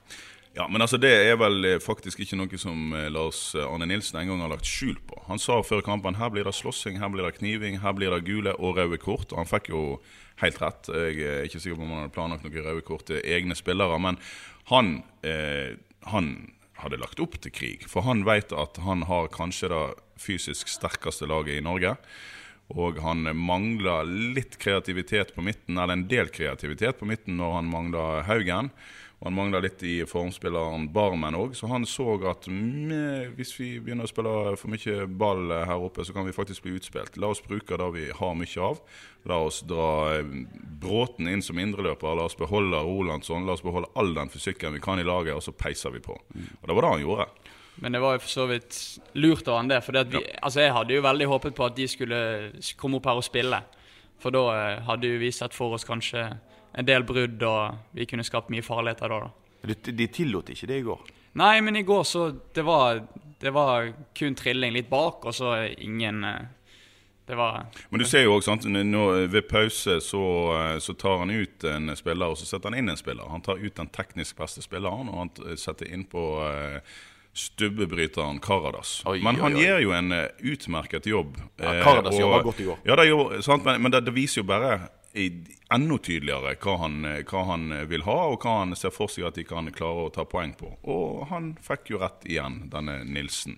Ja, 0.58 0.66
men 0.66 0.82
altså 0.82 0.98
Det 0.98 1.12
er 1.14 1.36
vel 1.38 1.66
eh, 1.70 1.82
faktisk 1.84 2.24
ikke 2.24 2.38
noe 2.40 2.58
som 2.58 2.94
eh, 2.98 3.12
Lars 3.14 3.52
Arne 3.62 3.86
Nilsen 3.86 4.18
en 4.18 4.32
gang 4.32 4.40
har 4.42 4.50
lagt 4.56 4.66
skjul 4.66 4.96
på. 5.06 5.20
Han 5.28 5.42
sa 5.42 5.60
før 5.62 5.84
kampen 5.86 6.18
her 6.18 6.32
blir 6.34 6.48
det 6.48 6.56
slåssing, 6.58 6.98
her 6.98 7.12
blir 7.14 7.28
det 7.28 7.38
kniving, 7.38 7.78
her 7.84 7.94
blir 7.94 8.16
det 8.16 8.26
gule 8.26 8.56
og 8.58 8.80
røde 8.80 8.98
kort. 8.98 9.30
Og 9.30 9.44
han 9.44 9.50
fikk 9.50 9.70
jo 9.70 9.84
helt 10.42 10.58
rett. 10.64 10.90
Jeg 10.90 11.22
er 11.22 11.46
ikke 11.46 11.62
sikker 11.62 11.78
på 11.78 11.86
om 11.86 11.94
han 11.94 12.04
hadde 12.08 12.16
planlagt 12.16 12.48
noen 12.48 12.66
røde 12.66 12.86
kort 12.88 13.06
til 13.12 13.22
egne 13.22 13.58
spillere. 13.58 14.02
Men 14.02 14.18
han, 14.72 15.04
eh, 15.22 15.78
han 16.10 16.34
hadde 16.82 17.02
lagt 17.06 17.22
opp 17.22 17.38
til 17.44 17.54
krig. 17.54 17.86
For 17.90 18.08
han 18.10 18.26
vet 18.26 18.50
at 18.50 18.82
han 18.82 19.06
har 19.12 19.30
kanskje 19.34 19.70
det 19.74 19.86
fysisk 20.18 20.74
sterkeste 20.74 21.30
laget 21.30 21.60
i 21.60 21.66
Norge. 21.66 21.94
Og 22.74 22.98
han 23.00 23.30
mangler 23.38 24.10
litt 24.10 24.58
kreativitet 24.60 25.36
på 25.36 25.46
midten, 25.46 25.78
eller 25.78 25.94
en 25.94 26.10
del 26.10 26.34
kreativitet 26.34 26.98
på 27.00 27.08
midten 27.08 27.38
når 27.38 27.60
han 27.62 27.70
mangler 27.72 28.26
Haugen. 28.28 28.74
Og 29.18 29.26
han 29.26 29.34
mangla 29.34 29.60
litt 29.64 29.82
i 29.82 29.96
formspilleren 30.06 30.92
Barmen 30.94 31.34
òg, 31.34 31.56
så 31.58 31.66
han 31.72 31.88
så 31.90 32.14
at 32.30 32.46
med, 32.54 33.32
hvis 33.34 33.56
vi 33.58 33.70
begynner 33.82 34.06
å 34.06 34.12
spille 34.12 34.54
for 34.62 34.70
mye 34.70 35.08
ball 35.10 35.50
her 35.56 35.86
oppe, 35.88 36.06
så 36.06 36.14
kan 36.14 36.28
vi 36.28 36.36
faktisk 36.36 36.68
bli 36.68 36.76
utspilt. 36.78 37.18
La 37.18 37.32
oss 37.34 37.42
bruke 37.42 37.80
det 37.82 37.88
vi 37.96 38.06
har 38.14 38.36
mye 38.38 38.68
av. 38.68 38.84
La 39.28 39.40
oss 39.42 39.64
dra 39.66 39.88
eh, 40.20 40.36
Bråten 40.78 41.26
inn 41.32 41.42
som 41.42 41.58
indreløper. 41.58 42.14
La 42.14 42.28
oss 42.30 42.38
beholde 42.38 42.84
Rolandsson. 42.86 43.48
La 43.50 43.58
oss 43.58 43.66
beholde 43.66 43.90
all 43.98 44.14
den 44.14 44.30
fysikken 44.30 44.78
vi 44.78 44.84
kan 44.86 45.02
i 45.02 45.08
laget, 45.08 45.34
og 45.34 45.42
så 45.42 45.56
peiser 45.58 45.98
vi 45.98 46.04
på. 46.06 46.14
Og 46.14 46.70
det 46.70 46.78
var 46.78 46.86
det 46.86 46.94
han 46.94 47.06
gjorde. 47.08 47.28
Men 47.82 47.98
det 47.98 48.02
var 48.02 48.16
jo 48.16 48.22
for 48.22 48.34
så 48.34 48.46
vidt 48.50 48.78
lurt 49.18 49.50
av 49.50 49.60
han 49.64 49.74
det. 49.74 49.82
For 49.86 49.98
vi, 50.14 50.22
altså 50.42 50.62
jeg 50.62 50.76
hadde 50.78 50.94
jo 50.94 51.06
veldig 51.06 51.32
håpet 51.34 51.58
på 51.58 51.66
at 51.66 51.78
de 51.78 51.90
skulle 51.90 52.22
komme 52.78 53.02
opp 53.02 53.10
her 53.10 53.18
og 53.18 53.26
spille. 53.26 53.66
For 54.22 54.34
da 54.34 54.46
eh, 54.54 54.86
hadde 54.86 55.10
jo 55.10 55.18
vi 55.26 55.34
sett 55.34 55.58
for 55.58 55.74
oss 55.74 55.86
kanskje 55.90 56.30
en 56.78 56.86
del 56.86 57.04
brudd, 57.04 57.42
og 57.44 57.96
vi 57.98 58.06
kunne 58.10 58.26
skapt 58.26 58.52
mye 58.54 58.66
farligheter 58.66 59.10
da. 59.10 59.20
da. 59.26 59.32
De, 59.68 59.94
de 59.98 60.08
tillot 60.14 60.52
ikke 60.54 60.70
det 60.70 60.82
i 60.84 60.86
går. 60.86 61.08
Nei, 61.38 61.56
men 61.62 61.76
i 61.76 61.84
går 61.86 62.04
så 62.08 62.28
Det 62.54 62.64
var, 62.66 63.02
det 63.42 63.52
var 63.54 63.92
kun 64.18 64.36
trilling 64.38 64.74
litt 64.74 64.90
bak, 64.90 65.26
og 65.26 65.36
så 65.36 65.56
ingen 65.78 66.24
eh, 66.24 66.46
Det 67.28 67.36
var 67.36 67.66
Men 67.90 68.00
du 68.00 68.06
ser 68.06 68.24
jo 68.24 68.38
nå, 68.40 69.04
ved 69.28 69.50
pause 69.50 70.00
så, 70.02 70.24
eh, 70.58 70.78
så 70.80 70.94
tar 70.94 71.18
han 71.20 71.30
ut 71.34 71.64
en 71.64 71.96
spiller, 71.96 72.30
og 72.30 72.38
så 72.38 72.46
setter 72.46 72.70
han 72.72 72.80
inn 72.80 72.90
en 72.90 72.98
spiller. 72.98 73.28
Han 73.30 73.42
tar 73.42 73.58
ut 73.58 73.76
den 73.76 73.88
teknisk 73.90 74.38
beste 74.38 74.62
spilleren, 74.62 75.10
og 75.10 75.18
han 75.26 75.58
setter 75.58 75.92
inn 75.94 76.06
på 76.06 76.24
eh, 76.48 76.80
stubbebryteren 77.38 78.40
Karadas. 78.40 79.04
Oi, 79.06 79.20
men 79.22 79.36
han 79.42 79.54
oi, 79.54 79.60
oi. 79.60 79.66
gjør 79.66 79.84
jo 79.84 79.92
en 79.94 80.12
eh, 80.16 80.30
utmerket 80.54 81.06
jobb. 81.06 81.36
Ja, 81.60 81.74
eh, 81.74 81.84
Karadas 81.84 82.16
og- 82.16 82.22
jobber 82.22 82.44
godt 82.44 82.62
i 82.64 82.70
går. 82.70 82.80
Ja, 82.86 82.96
det 82.96 83.10
gjorde, 83.12 83.42
sant, 83.46 83.66
men, 83.66 83.82
men 83.82 83.94
det, 83.94 84.06
det 84.08 84.14
viser 84.16 84.42
jo 84.42 84.48
bare 84.50 84.72
enda 85.16 85.98
tydeligere 85.98 86.56
hva 86.62 86.78
han, 86.84 87.06
eh, 87.06 87.24
hva 87.24 87.44
han 87.46 87.70
vil 87.90 88.04
ha, 88.08 88.18
og 88.34 88.42
hva 88.44 88.60
han 88.60 88.76
ser 88.76 88.92
for 88.96 89.08
seg 89.12 89.26
at 89.30 89.36
de 89.40 89.44
kan 89.48 89.70
klare 89.72 90.08
å 90.08 90.14
ta 90.14 90.26
poeng 90.26 90.54
på. 90.58 90.74
Og 90.84 91.28
han 91.32 91.56
fikk 91.62 91.90
jo 91.94 92.00
rett 92.04 92.26
igjen, 92.26 92.70
denne 92.70 93.04
Nilsen. 93.06 93.58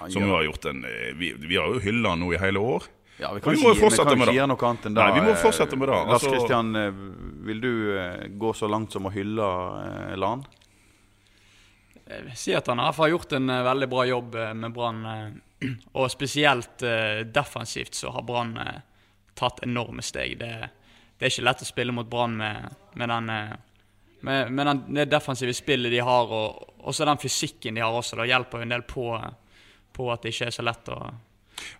Ja, 0.00 0.08
Som 0.10 0.22
jo 0.28 0.34
har 0.36 0.44
gjort 0.46 0.64
en 0.70 0.84
eh, 0.84 1.12
Vi, 1.18 1.32
vi 1.32 1.56
har 1.56 1.72
jo 1.74 1.80
hylla 1.82 2.12
han 2.14 2.20
nå 2.22 2.32
i 2.34 2.38
hele 2.38 2.58
år. 2.62 2.84
Ja, 3.18 3.32
vi 3.34 3.40
kan, 3.42 3.50
vi 3.52 3.58
ikke, 3.58 3.72
vi 3.90 3.96
kan 3.98 4.20
ikke 4.22 4.34
gjøre 4.36 4.50
noe 4.52 4.66
annet 4.68 4.84
enn 4.86 4.94
det. 4.94 5.02
Nei, 5.02 5.14
vi 5.16 5.24
må 5.26 5.32
eh, 5.32 5.40
fortsette 5.42 5.74
med 5.80 5.88
det. 5.90 5.96
Lars 5.96 6.12
Altså- 6.22 6.30
Kristian, 6.36 6.68
eh, 6.76 7.00
vil 7.48 7.60
du 7.64 7.72
eh, 7.98 8.28
gå 8.38 8.52
så 8.54 8.68
langt 8.70 8.92
som 8.94 9.08
å 9.08 9.10
hylle 9.10 9.48
eh, 9.82 10.14
Lan? 10.22 10.44
Jeg 12.08 12.24
vil 12.24 12.36
si 12.40 12.54
at 12.56 12.68
han 12.70 12.78
har 12.78 13.08
gjort 13.10 13.32
en 13.36 13.50
eh, 13.50 13.62
veldig 13.66 13.88
bra 13.90 14.04
jobb 14.06 14.34
eh, 14.38 14.52
med 14.54 14.72
Brann. 14.76 15.02
eh, 15.06 15.72
og 15.98 16.06
spesielt 16.14 16.82
eh, 16.86 17.24
defensivt 17.26 17.98
så 17.98 18.12
har 18.14 18.22
Brann 18.22 18.54
eh, 18.62 18.78
tatt 19.34 19.64
enorme 19.66 20.02
steg. 20.06 20.38
Det, 20.38 20.52
det 21.18 21.26
er 21.26 21.32
ikke 21.32 21.46
lett 21.48 21.62
å 21.64 21.66
spille 21.66 21.94
mot 21.94 22.06
Brann 22.08 22.36
med, 22.38 22.74
med, 22.94 23.10
den, 23.10 23.30
eh, 23.34 23.54
med, 24.20 24.52
med 24.54 24.68
den, 24.70 24.82
det 24.94 25.08
defensive 25.10 25.54
spillet 25.56 25.90
de 25.90 26.02
har, 26.06 26.30
og 26.30 26.84
også 26.88 27.06
den 27.08 27.18
fysikken 27.18 27.74
de 27.74 27.82
har 27.82 27.94
også. 27.94 28.20
Det 28.20 28.28
hjelper 28.30 28.60
jo 28.62 28.68
en 28.68 28.74
del 28.76 28.84
på, 28.86 29.08
på 29.96 30.12
at 30.14 30.22
det 30.22 30.34
ikke 30.34 30.52
er 30.52 30.54
så 30.54 30.66
lett 30.66 30.92
å 30.94 30.98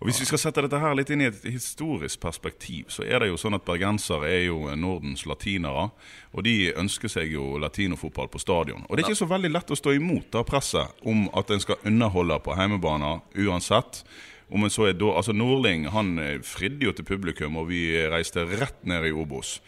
Og 0.01 0.09
Hvis 0.09 0.19
vi 0.21 0.27
skal 0.27 0.41
sette 0.43 0.63
dette 0.65 0.79
her 0.83 0.97
litt 0.99 1.11
inn 1.15 1.21
i 1.23 1.29
et 1.29 1.45
historisk 1.47 2.19
perspektiv, 2.19 2.89
så 2.91 3.05
er 3.07 3.23
det 3.23 3.29
jo 3.29 3.37
sånn 3.39 3.55
at 3.55 3.67
bergensere 3.67 4.27
er 4.27 4.49
jo 4.49 4.73
Nordens 4.75 5.23
latinere. 5.23 5.93
Og 6.35 6.43
de 6.43 6.73
ønsker 6.75 7.13
seg 7.13 7.31
jo 7.31 7.61
latinofotball 7.63 8.27
på 8.33 8.43
stadion. 8.43 8.83
Og 8.89 8.97
det 8.97 9.05
er 9.05 9.13
ikke 9.13 9.23
så 9.23 9.31
veldig 9.31 9.53
lett 9.55 9.71
å 9.71 9.79
stå 9.79 9.95
imot 9.95 10.33
da 10.35 10.43
presset 10.43 11.07
om 11.07 11.29
at 11.31 11.55
en 11.55 11.63
skal 11.63 11.79
underholde 11.87 12.41
på 12.43 12.59
heimebaner 12.59 13.23
uansett. 13.39 14.03
Om 14.49 14.65
en 14.65 14.73
så 14.73 14.87
er 14.89 14.97
da, 14.97 15.11
altså 15.21 15.35
Nordling 15.37 15.87
han 15.93 16.15
eh, 16.23 16.39
fridde 16.47 16.87
jo 16.87 16.95
til 16.97 17.05
publikum, 17.05 17.59
og 17.61 17.69
vi 17.69 17.83
reiste 18.09 18.47
rett 18.49 18.81
ned 18.89 19.05
i 19.05 19.13
Obos. 19.13 19.59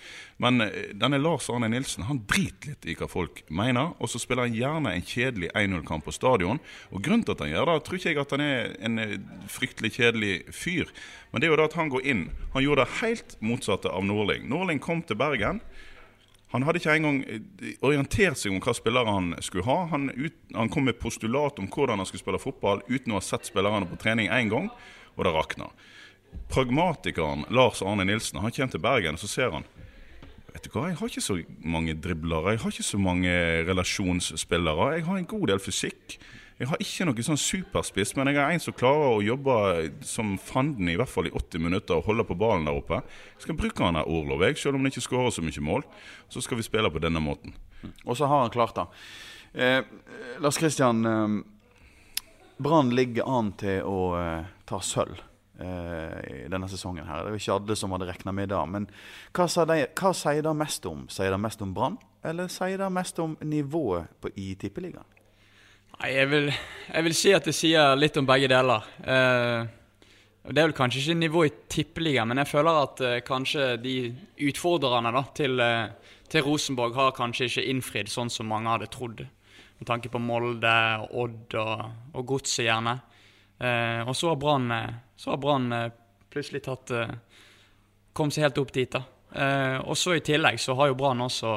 Men 0.40 0.62
eh, 0.64 0.92
denne 0.96 1.20
Lars 1.20 1.50
Arne 1.52 1.68
Nilsen 1.68 2.06
han 2.08 2.22
driter 2.28 2.72
litt 2.72 2.88
i 2.88 2.96
hva 2.96 3.08
folk 3.10 3.42
mener, 3.52 3.92
og 4.00 4.08
så 4.08 4.20
spiller 4.22 4.48
han 4.48 4.56
gjerne 4.56 4.94
en 4.96 5.04
kjedelig 5.04 5.50
1-0-kamp 5.52 6.08
på 6.08 6.14
stadion. 6.16 6.62
Og 6.88 7.04
Grunnen 7.04 7.26
til 7.26 7.36
at 7.36 7.44
han 7.44 7.52
gjør 7.52 7.68
det, 7.68 7.76
tror 7.84 8.00
ikke 8.00 8.14
jeg 8.14 8.22
at 8.22 8.34
han 8.36 8.46
er 8.46 8.72
en 8.88 9.04
eh, 9.04 9.16
fryktelig 9.52 9.92
kjedelig 9.98 10.32
fyr. 10.56 10.88
Men 11.30 11.42
det 11.42 11.50
er 11.50 11.54
jo 11.54 11.60
da 11.60 11.68
at 11.68 11.76
han 11.76 11.92
går 11.92 12.08
inn. 12.14 12.24
Han 12.56 12.64
gjorde 12.64 12.86
det 12.86 12.98
helt 13.02 13.36
motsatte 13.44 13.92
av 13.92 14.06
Nordling. 14.08 14.48
Nordling 14.48 14.80
kom 14.82 15.04
til 15.04 15.20
Bergen. 15.20 15.60
Han 16.50 16.64
hadde 16.66 16.80
ikke 16.80 16.94
engang 16.98 17.20
orientert 17.86 18.38
seg 18.40 18.50
om 18.50 18.62
hva 18.62 18.74
spillere 18.74 19.12
han 19.14 19.34
skulle 19.44 19.66
ha. 19.68 19.84
Han, 19.92 20.08
ut, 20.10 20.34
han 20.56 20.70
kom 20.72 20.88
med 20.88 20.98
postulat 20.98 21.60
om 21.62 21.68
hvordan 21.70 22.02
han 22.02 22.08
skulle 22.08 22.24
spille 22.24 22.42
fotball 22.42 22.82
uten 22.88 23.14
å 23.14 23.20
ha 23.20 23.22
sett 23.22 23.46
spillerne 23.46 23.86
på 23.86 23.98
trening 24.02 24.30
én 24.34 24.50
gang, 24.50 24.66
og 25.14 25.26
det 25.26 25.34
rakna. 25.36 25.70
Pragmatikeren 26.50 27.46
Lars 27.54 27.84
Arne 27.86 28.06
Nilsen 28.06 28.42
han 28.42 28.54
kommer 28.54 28.74
til 28.74 28.82
Bergen 28.82 29.16
og 29.18 29.22
så 29.22 29.30
ser 29.30 29.54
han 29.54 29.64
Vet 30.50 30.66
du 30.66 30.72
hva, 30.74 30.88
Jeg 30.88 30.98
har 30.98 31.10
ikke 31.10 31.22
så 31.22 31.36
mange 31.62 31.94
driblere, 31.94 32.56
jeg 32.56 32.62
har 32.64 32.74
ikke 32.74 32.86
så 32.86 32.98
mange 32.98 33.32
relasjonsspillere. 33.68 34.88
Jeg 34.96 35.04
har 35.06 35.18
en 35.20 35.28
god 35.30 35.44
del 35.52 35.60
fysikk. 35.62 36.16
Jeg 36.60 36.68
har 36.68 36.82
ikke 36.84 37.06
noe 37.08 37.22
sånn 37.24 37.38
superspiss, 37.40 38.10
men 38.18 38.28
jeg 38.28 38.36
er 38.36 38.50
en 38.52 38.60
som 38.60 38.74
klarer 38.76 39.14
å 39.14 39.22
jobbe 39.24 39.54
som 40.04 40.34
fanden 40.36 40.90
i 40.92 40.96
hvert 41.00 41.08
fall 41.08 41.30
i 41.30 41.32
80 41.32 41.62
minutter 41.64 41.96
og 41.96 42.10
holde 42.10 42.26
på 42.28 42.34
ballen 42.36 42.66
der 42.68 42.76
oppe. 42.76 42.98
Jeg 43.38 43.46
skal 43.46 43.56
bruke 43.56 43.86
han 43.86 43.96
der 43.96 44.10
Orlov, 44.12 44.44
jeg, 44.44 44.58
selv 44.60 44.76
om 44.76 44.84
han 44.84 44.92
ikke 44.92 45.06
skårer 45.06 45.32
så 45.32 45.44
mye 45.46 45.62
mål. 45.64 45.86
Så 46.28 46.42
skal 46.44 46.58
vi 46.60 46.66
spille 46.66 46.90
på 46.92 47.00
denne 47.00 47.22
måten. 47.24 47.54
Og 48.04 48.12
så 48.18 48.28
har 48.28 48.42
han 48.42 48.52
klart 48.52 48.76
det. 48.76 48.84
Eh, 49.56 49.80
Lars 50.44 50.58
Kristian, 50.60 51.00
eh, 51.08 51.38
Brann 52.60 52.92
ligger 52.92 53.30
an 53.38 53.54
til 53.56 53.80
å 53.88 54.02
eh, 54.20 54.50
ta 54.68 54.82
sølv 54.84 55.16
eh, 55.64 56.18
i 56.44 56.50
denne 56.52 56.68
sesongen. 56.68 57.08
her. 57.08 57.24
Det 57.24 57.38
jo 57.38 57.40
ikke 57.40 57.56
alle 57.56 57.78
som 57.80 57.96
hadde 57.96 58.10
regna 58.10 58.34
med 58.36 58.52
det. 58.52 58.60
Men 58.68 58.90
hva, 59.32 59.48
hva, 59.48 60.12
sier 60.12 60.44
det 60.44 60.52
mest 60.60 60.84
om? 60.92 61.08
Sier 61.08 61.32
det 61.32 61.40
mest 61.40 61.64
om 61.64 61.72
Brann, 61.72 61.96
eller 62.20 62.52
sier 62.52 62.84
det 62.84 62.92
mest 62.92 63.24
om 63.24 63.38
nivået 63.40 64.12
på, 64.20 64.28
i 64.36 64.52
Tippeligaen? 64.60 65.08
Nei, 66.00 66.14
jeg 66.16 66.28
vil, 66.30 66.46
jeg 66.48 67.04
vil, 67.04 67.12
si 67.12 67.30
at 67.36 67.44
det 67.44 67.52
sier 67.52 67.98
litt 67.98 68.16
om 68.16 68.24
begge 68.24 68.48
deler. 68.48 68.86
Eh, 69.04 69.66
det 70.48 70.62
er 70.62 70.70
vel 70.70 70.72
kanskje 70.72 71.02
ikke 71.02 71.16
nivå 71.20 71.42
i 71.44 71.50
tippeligaen, 71.68 72.30
men 72.30 72.40
jeg 72.40 72.48
føler 72.48 72.78
at 72.86 73.02
eh, 73.04 73.18
kanskje 73.20 73.66
de 73.82 73.96
utfordrerne 74.48 75.12
da, 75.12 75.22
til, 75.36 75.60
eh, 75.60 76.16
til, 76.32 76.46
Rosenborg 76.46 76.96
har 76.96 77.12
kanskje 77.18 77.50
ikke 77.50 77.66
innfridd 77.74 78.08
sånn 78.08 78.32
som 78.32 78.48
mange 78.48 78.72
hadde 78.72 78.88
trodd. 78.94 79.20
Med 79.76 79.90
tanke 79.92 80.08
på 80.08 80.24
Molde, 80.24 80.72
Odd 81.20 81.58
og, 81.60 81.84
og 82.16 82.26
Godset, 82.32 82.64
gjerne. 82.70 82.96
Eh, 83.60 84.00
og 84.00 84.16
så 84.16 84.32
har 84.32 84.40
Brann 84.40 84.72
eh, 84.72 85.84
eh, 85.84 85.94
plutselig 86.32 86.64
tatt 86.64 86.96
Kom 88.16 88.32
seg 88.32 88.48
helt 88.48 88.58
opp 88.58 88.72
dit, 88.72 88.90
da. 88.90 89.04
og 89.86 89.94
så 89.94 90.16
i 90.16 90.22
tillegg 90.24 90.56
så 90.58 90.74
har 90.74 90.88
jo 90.90 90.96
Brann 90.98 91.20
også 91.22 91.52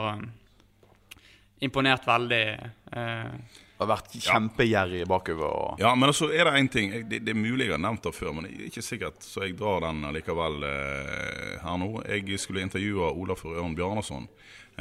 imponert 1.63 2.07
veldig. 2.07 2.45
Eh, 2.91 3.61
har 3.83 3.89
vært 3.91 4.15
kjempegjerrig 4.17 5.05
bakover. 5.09 5.49
Og... 5.49 5.81
Ja, 5.83 5.93
men 5.99 6.13
så 6.15 6.29
er 6.31 6.47
det 6.47 6.55
én 6.59 6.69
ting. 6.71 6.93
Det, 7.09 7.21
det, 7.23 7.33
er 7.35 7.39
mulig 7.39 7.67
jeg 7.67 7.75
har 7.75 7.83
nevnt 7.83 8.05
det 8.05 8.15
før, 8.15 8.33
men 8.37 8.47
det 8.47 8.53
er 8.55 8.69
ikke 8.71 8.85
sikkert, 8.85 9.23
så 9.25 9.45
jeg 9.45 9.57
drar 9.59 9.83
den 9.85 10.05
likevel 10.15 10.63
eh, 10.67 11.57
her 11.63 11.81
nå. 11.81 11.89
Jeg 12.07 12.39
skulle 12.41 12.63
intervjue 12.65 13.11
Olafur 13.11 13.59
Ørn 13.59 13.75
Bjarnason 13.77 14.29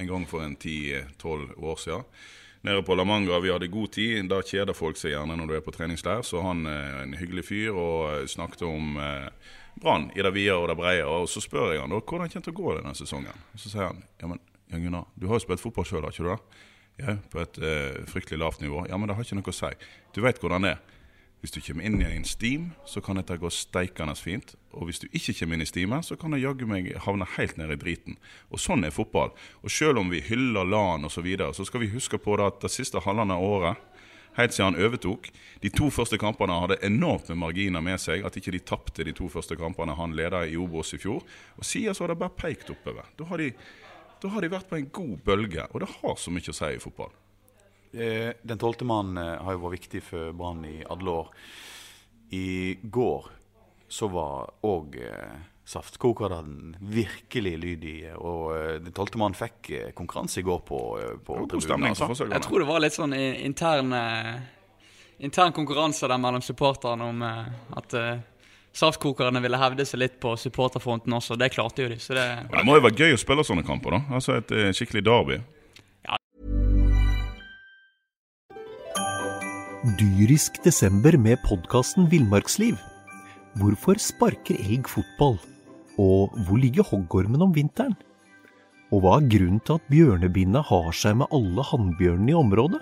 en 0.00 0.08
gang 0.08 0.28
for 0.28 0.44
en 0.44 0.56
10-12 0.56 1.58
år 1.58 1.82
siden. 1.82 2.06
Nede 2.62 2.82
på 2.86 2.94
La 2.94 3.04
Manga, 3.04 3.40
vi 3.42 3.50
hadde 3.50 3.66
god 3.66 3.90
tid. 3.92 4.28
Da 4.30 4.38
kjeder 4.46 4.76
folk 4.76 5.00
seg 5.00 5.16
gjerne 5.16 5.34
når 5.34 5.48
du 5.50 5.54
er 5.56 5.64
på 5.66 5.74
treningsleir. 5.74 6.22
Så 6.22 6.44
han 6.44 6.62
er 6.70 7.00
en 7.02 7.16
hyggelig 7.18 7.48
fyr 7.48 7.74
og 7.74 7.96
eh, 8.12 8.28
snakket 8.30 8.62
om 8.68 8.96
eh, 9.02 9.26
Brann 9.82 10.10
i 10.14 10.22
det 10.22 10.30
vide 10.36 10.54
og 10.54 10.68
det 10.70 10.78
breie. 10.78 11.02
Og 11.02 11.26
så 11.30 11.42
spør 11.42 11.72
jeg 11.74 11.82
han 11.82 11.90
da 11.90 11.98
hvordan 11.98 12.30
det 12.30 12.44
til 12.44 12.54
å 12.54 12.60
gå 12.60 12.76
denne 12.78 12.94
sesongen. 12.94 13.46
Og 13.54 13.62
Så 13.62 13.72
sier 13.72 13.88
han 13.88 14.04
ja, 14.20 14.30
men 14.30 14.38
Jan 14.70 14.86
Gunnar, 14.86 15.08
du 15.18 15.26
har 15.28 15.40
jo 15.40 15.44
spilt 15.44 15.60
fotball 15.60 15.88
sjøl, 15.88 16.04
har 16.06 16.14
ikke 16.14 16.24
du 16.24 16.30
det? 16.30 16.62
Ja, 17.02 17.18
på 17.32 17.42
et 17.42 17.60
uh, 17.62 18.00
fryktelig 18.08 18.40
lavt 18.40 18.62
nivå. 18.62 18.86
Ja, 18.88 18.98
men 18.98 19.10
det 19.10 19.18
har 19.18 19.26
ikke 19.26 19.38
noe 19.38 19.52
å 19.52 19.56
si. 19.56 19.70
Du 20.14 20.22
vet 20.24 20.40
hvordan 20.42 20.66
det 20.66 20.76
er. 20.76 20.82
Hvis 21.42 21.50
du 21.50 21.58
kommer 21.58 21.82
inn 21.82 21.98
i 21.98 22.06
en 22.06 22.22
steam, 22.22 22.68
så 22.86 23.00
kan 23.02 23.18
dette 23.18 23.34
gå 23.34 23.48
steikende 23.50 24.14
fint. 24.14 24.52
Og 24.78 24.86
hvis 24.86 25.00
du 25.02 25.08
ikke 25.10 25.34
kommer 25.40 25.58
inn 25.58 25.64
i 25.64 25.66
steamen, 25.66 26.04
så 26.06 26.14
kan 26.14 26.30
det 26.30 26.38
jaggu 26.38 26.68
meg 26.70 26.92
havne 27.02 27.26
helt 27.34 27.56
ned 27.58 27.72
i 27.74 27.78
driten. 27.80 28.14
Og 28.54 28.62
sånn 28.62 28.86
er 28.86 28.94
fotball. 28.94 29.32
Og 29.66 29.74
selv 29.74 29.98
om 30.04 30.12
vi 30.12 30.22
hyller 30.22 30.62
LAN 30.62 31.08
osv., 31.08 31.18
så, 31.18 31.24
videre, 31.26 31.56
så 31.58 31.66
skal 31.66 31.82
vi 31.82 31.90
huske 31.96 32.20
på 32.22 32.36
det 32.38 32.46
at 32.46 32.62
det 32.62 32.70
siste 32.70 33.02
halvannet 33.02 33.42
året 33.42 33.82
helt 34.38 34.54
siden 34.54 34.70
han 34.70 34.84
overtok. 34.86 35.26
De 35.66 35.70
to 35.74 35.90
første 35.90 36.18
kampene 36.22 36.60
hadde 36.62 36.78
enormt 36.86 37.26
med 37.32 37.42
marginer 37.42 37.82
med 37.84 37.98
seg. 38.00 38.22
At 38.22 38.38
ikke 38.38 38.54
de 38.54 38.62
tapte 38.62 39.02
de 39.02 39.14
to 39.16 39.26
første 39.32 39.58
kampene 39.58 39.98
han 39.98 40.14
leda 40.14 40.44
i 40.46 40.54
Obos 40.54 40.94
i 40.94 41.00
fjor. 41.02 41.26
Og 41.58 41.66
siden 41.66 41.94
så 41.94 42.06
har 42.06 42.14
det 42.14 42.20
bare 42.22 42.38
peikt 42.38 42.70
oppover. 42.70 43.10
Da 43.18 43.26
har 43.28 43.42
de 43.42 43.50
da 44.22 44.30
har 44.30 44.44
de 44.44 44.52
vært 44.52 44.70
på 44.70 44.78
en 44.78 44.88
god 44.94 45.14
bølge, 45.26 45.66
og 45.70 45.82
det 45.82 45.90
har 45.98 46.16
så 46.20 46.32
mye 46.34 46.52
å 46.52 46.56
si 46.56 46.72
i 46.76 46.82
fotball. 46.82 47.14
Eh, 47.92 48.30
den 48.42 48.60
tolvte 48.60 48.86
mannen 48.88 49.18
eh, 49.20 49.38
har 49.42 49.56
jo 49.56 49.64
vært 49.66 49.80
viktig 49.80 50.02
for 50.06 50.34
Brann 50.36 50.62
i 50.68 50.78
alle 50.86 51.16
år. 51.22 51.32
I 52.32 52.78
går 52.82 53.32
så 53.92 54.08
var 54.08 54.54
òg 54.64 54.94
saftkokerne 54.96 55.50
saftkokeren 55.64 56.76
virkelig 56.80 57.58
lydig. 57.58 58.14
Og 58.16 58.56
eh, 58.56 58.74
den 58.82 58.92
tolvte 58.92 59.20
mannen 59.20 59.38
fikk 59.38 59.70
eh, 59.70 59.90
konkurranse 59.96 60.40
i 60.40 60.46
går 60.46 60.60
på, 60.66 60.80
eh, 61.00 61.14
på 61.24 61.38
tribunen. 61.50 61.92
Altså. 61.92 62.26
Jeg 62.26 62.42
tror 62.42 62.64
det 62.64 62.68
var 62.68 62.82
litt 62.82 62.96
sånn 62.96 63.14
intern, 63.14 63.94
intern 65.22 65.54
konkurranse 65.56 66.10
der 66.10 66.20
mellom 66.20 66.42
supporterne 66.42 67.08
om 67.12 67.22
at 67.22 67.96
Saftkokerne 68.72 69.40
ville 69.44 69.58
hevde 69.60 69.84
seg 69.84 70.00
litt 70.00 70.14
på 70.22 70.32
supporterfronten 70.40 71.12
også. 71.12 71.36
Det 71.36 71.50
klarte 71.52 71.84
jo 71.84 71.90
de. 71.92 71.98
Så 72.00 72.16
det, 72.16 72.24
det 72.48 72.64
må 72.64 72.78
jo 72.78 72.84
være 72.86 73.04
gøy 73.04 73.16
å 73.16 73.20
spille 73.20 73.44
sånne 73.44 73.64
kamper, 73.66 73.98
da. 73.98 74.16
Altså 74.16 74.38
et 74.38 74.54
eh, 74.56 74.70
skikkelig 74.76 75.04
derby. 75.04 75.36
Ja. 76.08 76.16
Dyrisk 80.00 80.62
desember 80.64 81.18
med 81.20 81.42
podkasten 81.44 82.08
Villmarksliv. 82.12 82.80
Hvorfor 83.60 84.00
sparker 84.00 84.56
elg 84.56 84.88
fotball? 84.88 85.36
Og 86.00 86.32
hvor 86.46 86.56
ligger 86.56 86.88
hoggormen 86.88 87.44
om 87.44 87.52
vinteren? 87.52 87.92
Og 88.92 89.04
hva 89.04 89.18
er 89.18 89.28
grunnen 89.34 89.60
til 89.64 89.76
at 89.76 89.92
bjørnebinna 89.92 90.64
har 90.68 90.90
seg 90.96 91.18
med 91.20 91.32
alle 91.36 91.64
hannbjørnene 91.68 92.32
i 92.32 92.40
området? 92.40 92.80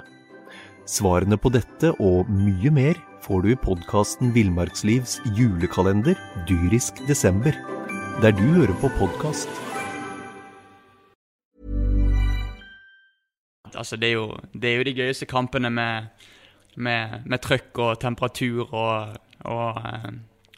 Svarene 0.91 1.37
på 1.39 1.53
dette 1.55 1.93
og 2.03 2.27
mye 2.35 2.71
mer 2.75 2.97
får 3.23 3.45
du 3.45 3.53
i 3.53 3.59
podkasten 3.63 4.33
Villmarkslivs 4.35 5.21
julekalender 5.37 6.19
dyrisk 6.49 6.99
desember, 7.07 7.55
der 8.19 8.35
du 8.35 8.43
hører 8.57 8.75
på 8.83 8.91
podkast. 8.99 9.47
Altså, 13.71 13.95
det 13.95 14.09
er, 14.09 14.17
jo, 14.17 14.35
det 14.51 14.73
er 14.73 14.81
jo 14.81 14.89
de 14.89 14.97
gøyeste 14.99 15.31
kampene 15.31 15.71
med, 15.71 16.11
med, 16.75 17.23
med 17.23 17.39
trøkk 17.39 17.79
og 17.79 18.01
temperatur 18.03 18.75
og, 18.75 19.15
og 19.47 19.79
eh, 19.79 20.11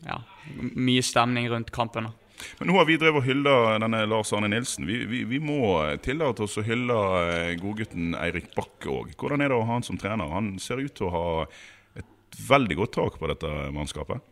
ja, 0.07 0.17
mye 0.57 1.05
stemning 1.05 1.53
rundt 1.53 1.75
kampene. 1.77 2.15
Men 2.59 2.71
nå 2.71 2.79
har 2.79 2.89
vi 2.89 2.99
drevet 3.01 3.23
og 3.23 3.29
hylla 3.29 3.55
denne 3.83 4.03
Lars 4.11 4.33
Arne 4.37 4.51
Nilsen. 4.53 4.87
Vi, 4.89 5.03
vi, 5.11 5.23
vi 5.29 5.39
må 5.43 5.61
tillate 6.05 6.47
oss 6.47 6.59
å 6.61 6.67
hylle 6.67 6.99
eh, 7.27 7.53
godgutten 7.61 8.17
Eirik 8.19 8.51
Bakke 8.57 8.91
òg. 8.93 9.15
Hvordan 9.21 9.45
er 9.45 9.53
det 9.53 9.59
å 9.59 9.65
ha 9.67 9.77
han 9.77 9.87
som 9.87 10.01
trener? 10.01 10.33
Han 10.33 10.55
ser 10.63 10.83
ut 10.83 10.95
til 10.99 11.09
å 11.09 11.15
ha 11.15 11.25
et 12.01 12.43
veldig 12.49 12.79
godt 12.83 12.97
tak 12.99 13.19
på 13.21 13.31
dette 13.31 13.55
mannskapet? 13.75 14.23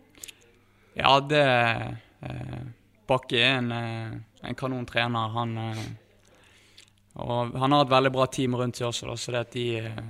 Ja, 0.98 1.16
det 1.22 1.46
eh, 1.46 2.60
Bakke 3.10 3.38
er 3.42 3.58
en, 3.58 3.72
en 4.42 4.54
kanon 4.58 4.86
trener. 4.86 5.32
Han, 5.34 5.56
eh, 5.58 5.84
og 7.18 7.54
han 7.58 7.74
har 7.74 7.84
et 7.84 7.94
veldig 7.94 8.12
bra 8.14 8.26
team 8.30 8.54
rundt 8.58 8.78
seg 8.78 8.90
også, 8.90 9.08
da, 9.10 9.16
så 9.18 9.34
det 9.34 9.44
at 9.46 9.56
de, 9.56 9.68
eh, 9.80 10.02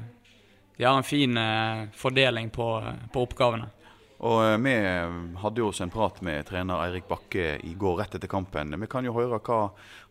de 0.76 0.86
har 0.86 0.98
en 0.98 1.06
fin 1.06 1.36
eh, 1.40 1.86
fordeling 1.96 2.50
på, 2.52 2.66
på 3.12 3.24
oppgavene. 3.24 3.70
Og 4.20 4.40
eh, 4.44 4.56
Vi 4.64 4.74
hadde 5.42 5.62
jo 5.62 5.70
også 5.70 5.86
en 5.86 5.94
prat 5.94 6.20
med 6.26 6.48
trener 6.48 6.84
Eirik 6.84 7.08
Bakke 7.08 7.54
i 7.64 7.74
går 7.78 8.02
rett 8.02 8.18
etter 8.18 8.30
kampen. 8.30 8.76
Vi 8.80 8.90
kan 8.90 9.06
jo 9.06 9.16
høre 9.16 9.40
hva 9.40 9.62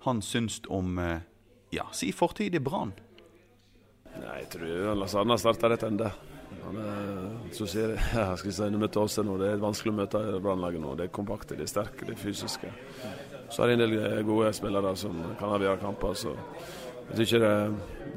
han 0.08 0.24
syns 0.26 0.62
om 0.70 0.98
ja, 1.70 1.86
si 1.94 2.10
fortid 2.16 2.56
i 2.58 2.64
Brann. 2.64 2.96
Jeg 4.20 4.50
tror 4.52 4.96
Lars 4.98 5.16
Arne 5.16 5.38
starta 5.38 5.70
rett 5.70 5.86
ende. 5.86 6.10
Han 6.64 6.78
er, 6.82 7.30
så 7.56 7.68
sier 7.70 7.94
jeg, 7.94 8.02
jeg 8.18 8.42
skal 8.42 8.56
si, 8.58 8.70
møter 8.82 9.04
oss 9.04 9.18
nå, 9.22 9.38
Det 9.42 9.54
er 9.54 9.62
vanskelig 9.62 9.94
å 9.94 10.00
møte 10.02 10.24
Brannlaget 10.44 10.84
nå. 10.84 10.96
Det 10.98 11.08
er 11.08 11.14
kompakte, 11.14 11.58
det 11.58 11.68
er 11.68 11.72
sterke, 11.72 12.08
det 12.08 12.16
er 12.16 12.22
fysiske. 12.22 12.74
Så 13.50 13.64
har 13.64 13.72
de 13.72 13.78
en 13.78 13.84
del 13.84 13.96
eh, 13.98 14.20
gode 14.28 14.52
spillere 14.58 14.96
som 15.00 15.18
kan 15.40 15.56
avgjøre 15.56 15.82
kamper. 15.82 16.18
så 16.18 16.36
jeg 17.10 17.26
synes 17.26 17.32
det, 17.42 17.54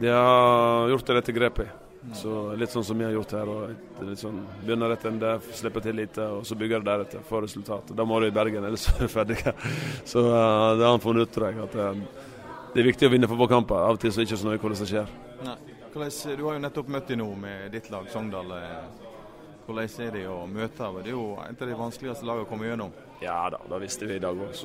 De 0.03 0.11
har 0.13 0.91
gjort 0.93 1.07
det 1.07 1.17
rette 1.17 1.37
grepet. 1.37 1.82
Så 2.19 2.33
Litt 2.59 2.73
sånn 2.73 2.85
som 2.85 2.99
vi 2.99 3.07
har 3.07 3.13
gjort 3.15 3.35
her. 3.37 3.49
og 3.49 4.07
litt 4.09 4.19
sånn, 4.19 4.41
Begynner 4.65 4.91
rett 4.91 5.05
enn 5.07 5.21
det, 5.23 5.37
slipper 5.55 5.85
til 5.85 5.97
lite, 5.97 6.27
og 6.39 6.47
så 6.47 6.59
bygger 6.59 6.83
det 6.83 6.91
deretter. 6.91 7.23
Får 7.29 7.47
resultat. 7.47 7.93
Da 7.95 8.07
må 8.09 8.19
du 8.21 8.27
i 8.27 8.35
Bergen, 8.35 8.65
ellers 8.67 8.89
er 8.91 9.05
du 9.05 9.13
ferdig. 9.13 9.39
Så 10.05 10.25
uh, 10.27 10.75
det 10.79 10.87
har 10.87 10.97
han 10.97 11.05
funnet 11.05 11.29
ut, 11.29 11.35
tror 11.35 11.51
jeg. 11.51 11.63
at 11.63 11.79
uh, 11.79 12.27
Det 12.75 12.83
er 12.83 12.91
viktig 12.91 13.07
å 13.07 13.13
vinne 13.13 13.31
fotballkamper. 13.31 13.87
Av 13.87 13.99
og 13.99 14.03
til 14.03 14.11
så 14.11 14.21
er 14.21 14.27
det 14.27 14.33
ikke 14.33 14.43
så 14.43 14.51
nøye 14.51 14.63
hvordan 14.65 14.83
det 14.83 14.91
skjer. 14.91 15.15
Nei. 15.47 15.57
Hvordan, 15.93 16.37
du 16.39 16.45
har 16.47 16.55
jo 16.57 16.61
nettopp 16.65 16.89
møtt 16.89 17.11
dem 17.13 17.19
nå 17.21 17.27
med 17.37 17.73
ditt 17.75 17.91
lag, 17.93 18.07
Sogndal, 18.09 18.53
eh, 18.57 19.03
hvordan 19.67 19.91
er 20.07 20.15
de 20.15 20.23
å 20.33 20.39
møte? 20.49 20.87
Det 21.05 21.11
er 21.11 21.13
jo 21.13 21.27
et 21.45 21.61
av 21.61 21.69
de 21.69 21.75
vanskeligste 21.77 22.25
lagene 22.25 22.47
å 22.47 22.49
komme 22.49 22.71
gjennom. 22.71 22.95
Ja 23.21 23.43
da, 23.53 23.61
det 23.69 23.81
visste 23.85 24.09
vi 24.09 24.17
i 24.17 24.23
dag 24.23 24.41
òg. 24.41 24.57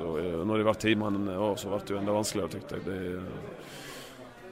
Når 0.47 0.61
de 0.61 0.65
var 0.65 0.79
ti 0.79 0.95
mann 0.95 1.27
òg, 1.35 1.57
så 1.59 1.69
ble 1.69 1.81
det 1.83 1.93
jo 1.93 1.99
enda 1.99 2.15
vanskeligere, 2.15 2.53
tykte 2.55 2.79
jeg. 2.79 2.85
De, 2.87 3.19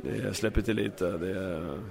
de 0.06 0.34
slipper 0.38 0.62
til 0.66 0.78
lite. 0.78 1.12
De, 1.22 1.32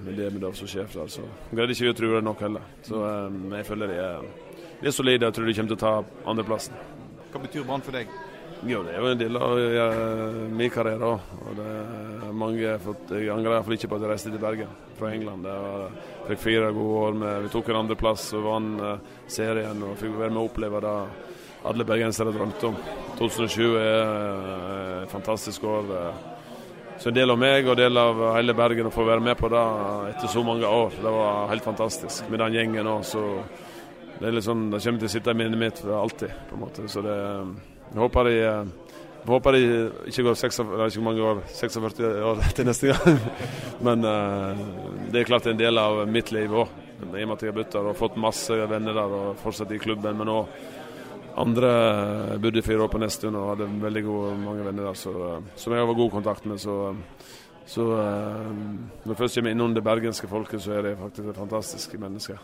men 0.04 0.16
det 0.16 0.30
med 0.33 0.42
det 0.44 0.52
som 0.59 0.71
sjef 0.71 0.94
altså. 1.02 1.25
De 1.50 1.59
greide 1.59 1.75
ikke 1.75 1.94
å 1.94 1.97
true 1.99 2.18
det 2.18 2.26
nok 2.26 2.44
heller. 2.44 2.68
Så 2.87 3.00
um, 3.00 3.40
jeg 3.59 3.66
føler 3.66 3.90
de 3.90 3.99
er, 4.02 4.28
de 4.80 4.90
er 4.90 4.94
solide. 4.94 5.26
Jeg 5.26 5.37
tror 5.37 5.50
de 5.50 5.56
kommer 5.59 5.75
til 5.75 5.80
å 5.80 5.83
ta 5.83 6.30
andreplassen. 6.30 6.78
Hva 7.33 7.42
betyr 7.42 7.66
Brann 7.66 7.83
for 7.83 7.97
deg? 7.97 8.12
Jo, 8.64 8.80
det 8.87 8.94
er 8.94 9.02
jo 9.02 9.11
en 9.11 9.21
del 9.21 9.37
av 9.37 9.59
ja, 9.61 9.87
min 10.54 10.71
karriere 10.73 11.09
òg. 11.11 11.33
Og 11.42 11.56
det 11.59 11.66
er 11.75 12.37
mange 12.38 12.76
fått, 12.85 13.11
Jeg 13.18 13.33
angrer 13.35 13.59
iallfall 13.59 13.76
ikke 13.76 13.90
på 13.90 13.99
at 13.99 14.06
jeg 14.06 14.12
reiste 14.12 14.33
til 14.33 14.42
Bergen 14.42 14.76
fra 14.99 15.11
England. 15.12 15.49
Jeg 15.50 16.28
fikk 16.30 16.44
fire 16.47 16.71
gode 16.76 17.00
år 17.09 17.18
med 17.25 17.42
Vi 17.44 17.52
tok 17.52 17.73
en 17.73 17.80
andreplass 17.83 18.28
og 18.38 18.47
vant 18.47 18.85
uh, 18.85 19.16
serien 19.26 19.83
og 19.85 19.99
fikk 20.00 20.14
være 20.21 20.33
med 20.33 20.44
å 20.44 20.47
oppleve 20.49 20.85
det 20.85 20.99
alle 21.64 21.88
bergensere 21.88 22.33
drømte 22.33 22.71
om. 22.71 22.78
2020 23.18 23.76
er 23.80 25.02
et 25.02 25.12
fantastisk 25.12 25.64
år. 25.64 25.92
Så 26.98 27.10
en 27.10 27.16
del 27.16 27.30
av 27.30 27.38
meg 27.40 27.66
og 27.66 27.74
en 27.74 27.80
del 27.82 27.98
av 28.00 28.20
hele 28.36 28.54
Bergen 28.56 28.88
å 28.88 28.94
få 28.94 29.04
være 29.06 29.22
med 29.24 29.36
på 29.38 29.50
det 29.52 29.62
etter 30.12 30.30
så 30.30 30.42
mange 30.46 30.68
år. 30.68 30.94
Det 31.02 31.14
var 31.16 31.48
helt 31.50 31.66
fantastisk 31.66 32.28
med 32.30 32.40
den 32.44 32.58
gjengen 32.58 32.90
òg. 32.90 33.02
Så 33.08 33.24
det 34.20 34.28
er 34.28 34.36
liksom, 34.36 34.68
det 34.70 34.80
kommer 34.84 35.02
til 35.02 35.10
å 35.10 35.14
sitte 35.16 35.34
i 35.34 35.38
minnet 35.38 35.60
mitt 35.60 35.80
for 35.82 35.96
alltid. 35.98 36.34
på 36.48 36.56
en 36.56 36.62
måte. 36.62 36.86
Så 36.88 37.02
det 37.04 37.16
jeg 37.94 38.00
håper 38.00 38.26
de, 38.26 38.32
jeg 38.38 39.28
håper 39.28 39.56
de 39.56 39.64
ikke 40.10 40.24
går 40.26 40.38
46, 40.40 40.70
ikke 40.88 41.04
mange 41.04 41.22
år, 41.22 41.42
46 41.46 42.00
år 42.30 42.40
til 42.56 42.66
neste 42.70 42.94
gang. 42.94 43.20
Men 43.86 44.06
uh, 44.06 44.64
det 45.12 45.20
er 45.20 45.28
klart 45.28 45.50
en 45.50 45.60
del 45.60 45.78
av 45.78 46.04
mitt 46.08 46.32
liv 46.34 46.54
òg. 46.54 46.80
I 47.04 47.04
og 47.04 47.28
med 47.28 47.34
at 47.36 47.42
jeg 47.44 47.52
har 47.52 47.58
bytta 47.58 47.82
og 47.84 47.98
fått 47.98 48.16
masse 48.22 48.56
venner 48.70 48.96
der 48.96 49.14
og 49.18 49.38
fortsatt 49.42 49.74
i 49.74 49.82
klubben. 49.82 50.16
Men 50.18 50.32
òg 50.32 50.48
andre 51.40 51.70
bodde 52.42 52.62
fire 52.62 52.84
år 52.84 52.92
på 52.92 53.00
Nesttun 53.02 53.36
og 53.38 53.54
hadde 53.54 53.70
veldig 53.82 54.02
gode, 54.06 54.34
mange 54.42 54.66
venner 54.66 54.90
der 54.90 54.98
så, 54.98 55.14
som 55.56 55.74
jeg 55.74 55.82
har 55.82 55.98
god 55.98 56.10
kontakt 56.12 56.46
med. 56.46 56.60
Så 56.62 56.94
så 57.66 57.85
uh, 57.97 58.50
når 58.52 59.14
jeg 59.14 59.16
først 59.16 59.38
kommer 59.38 59.54
innom 59.54 59.73
det 59.73 59.83
bergenske 59.85 60.28
folket, 60.28 60.61
så 60.61 60.75
er 60.76 60.83
det 60.85 60.99
faktisk 61.00 61.30
et 61.30 61.38
fantastisk 61.38 61.94
menneske. 62.00 62.37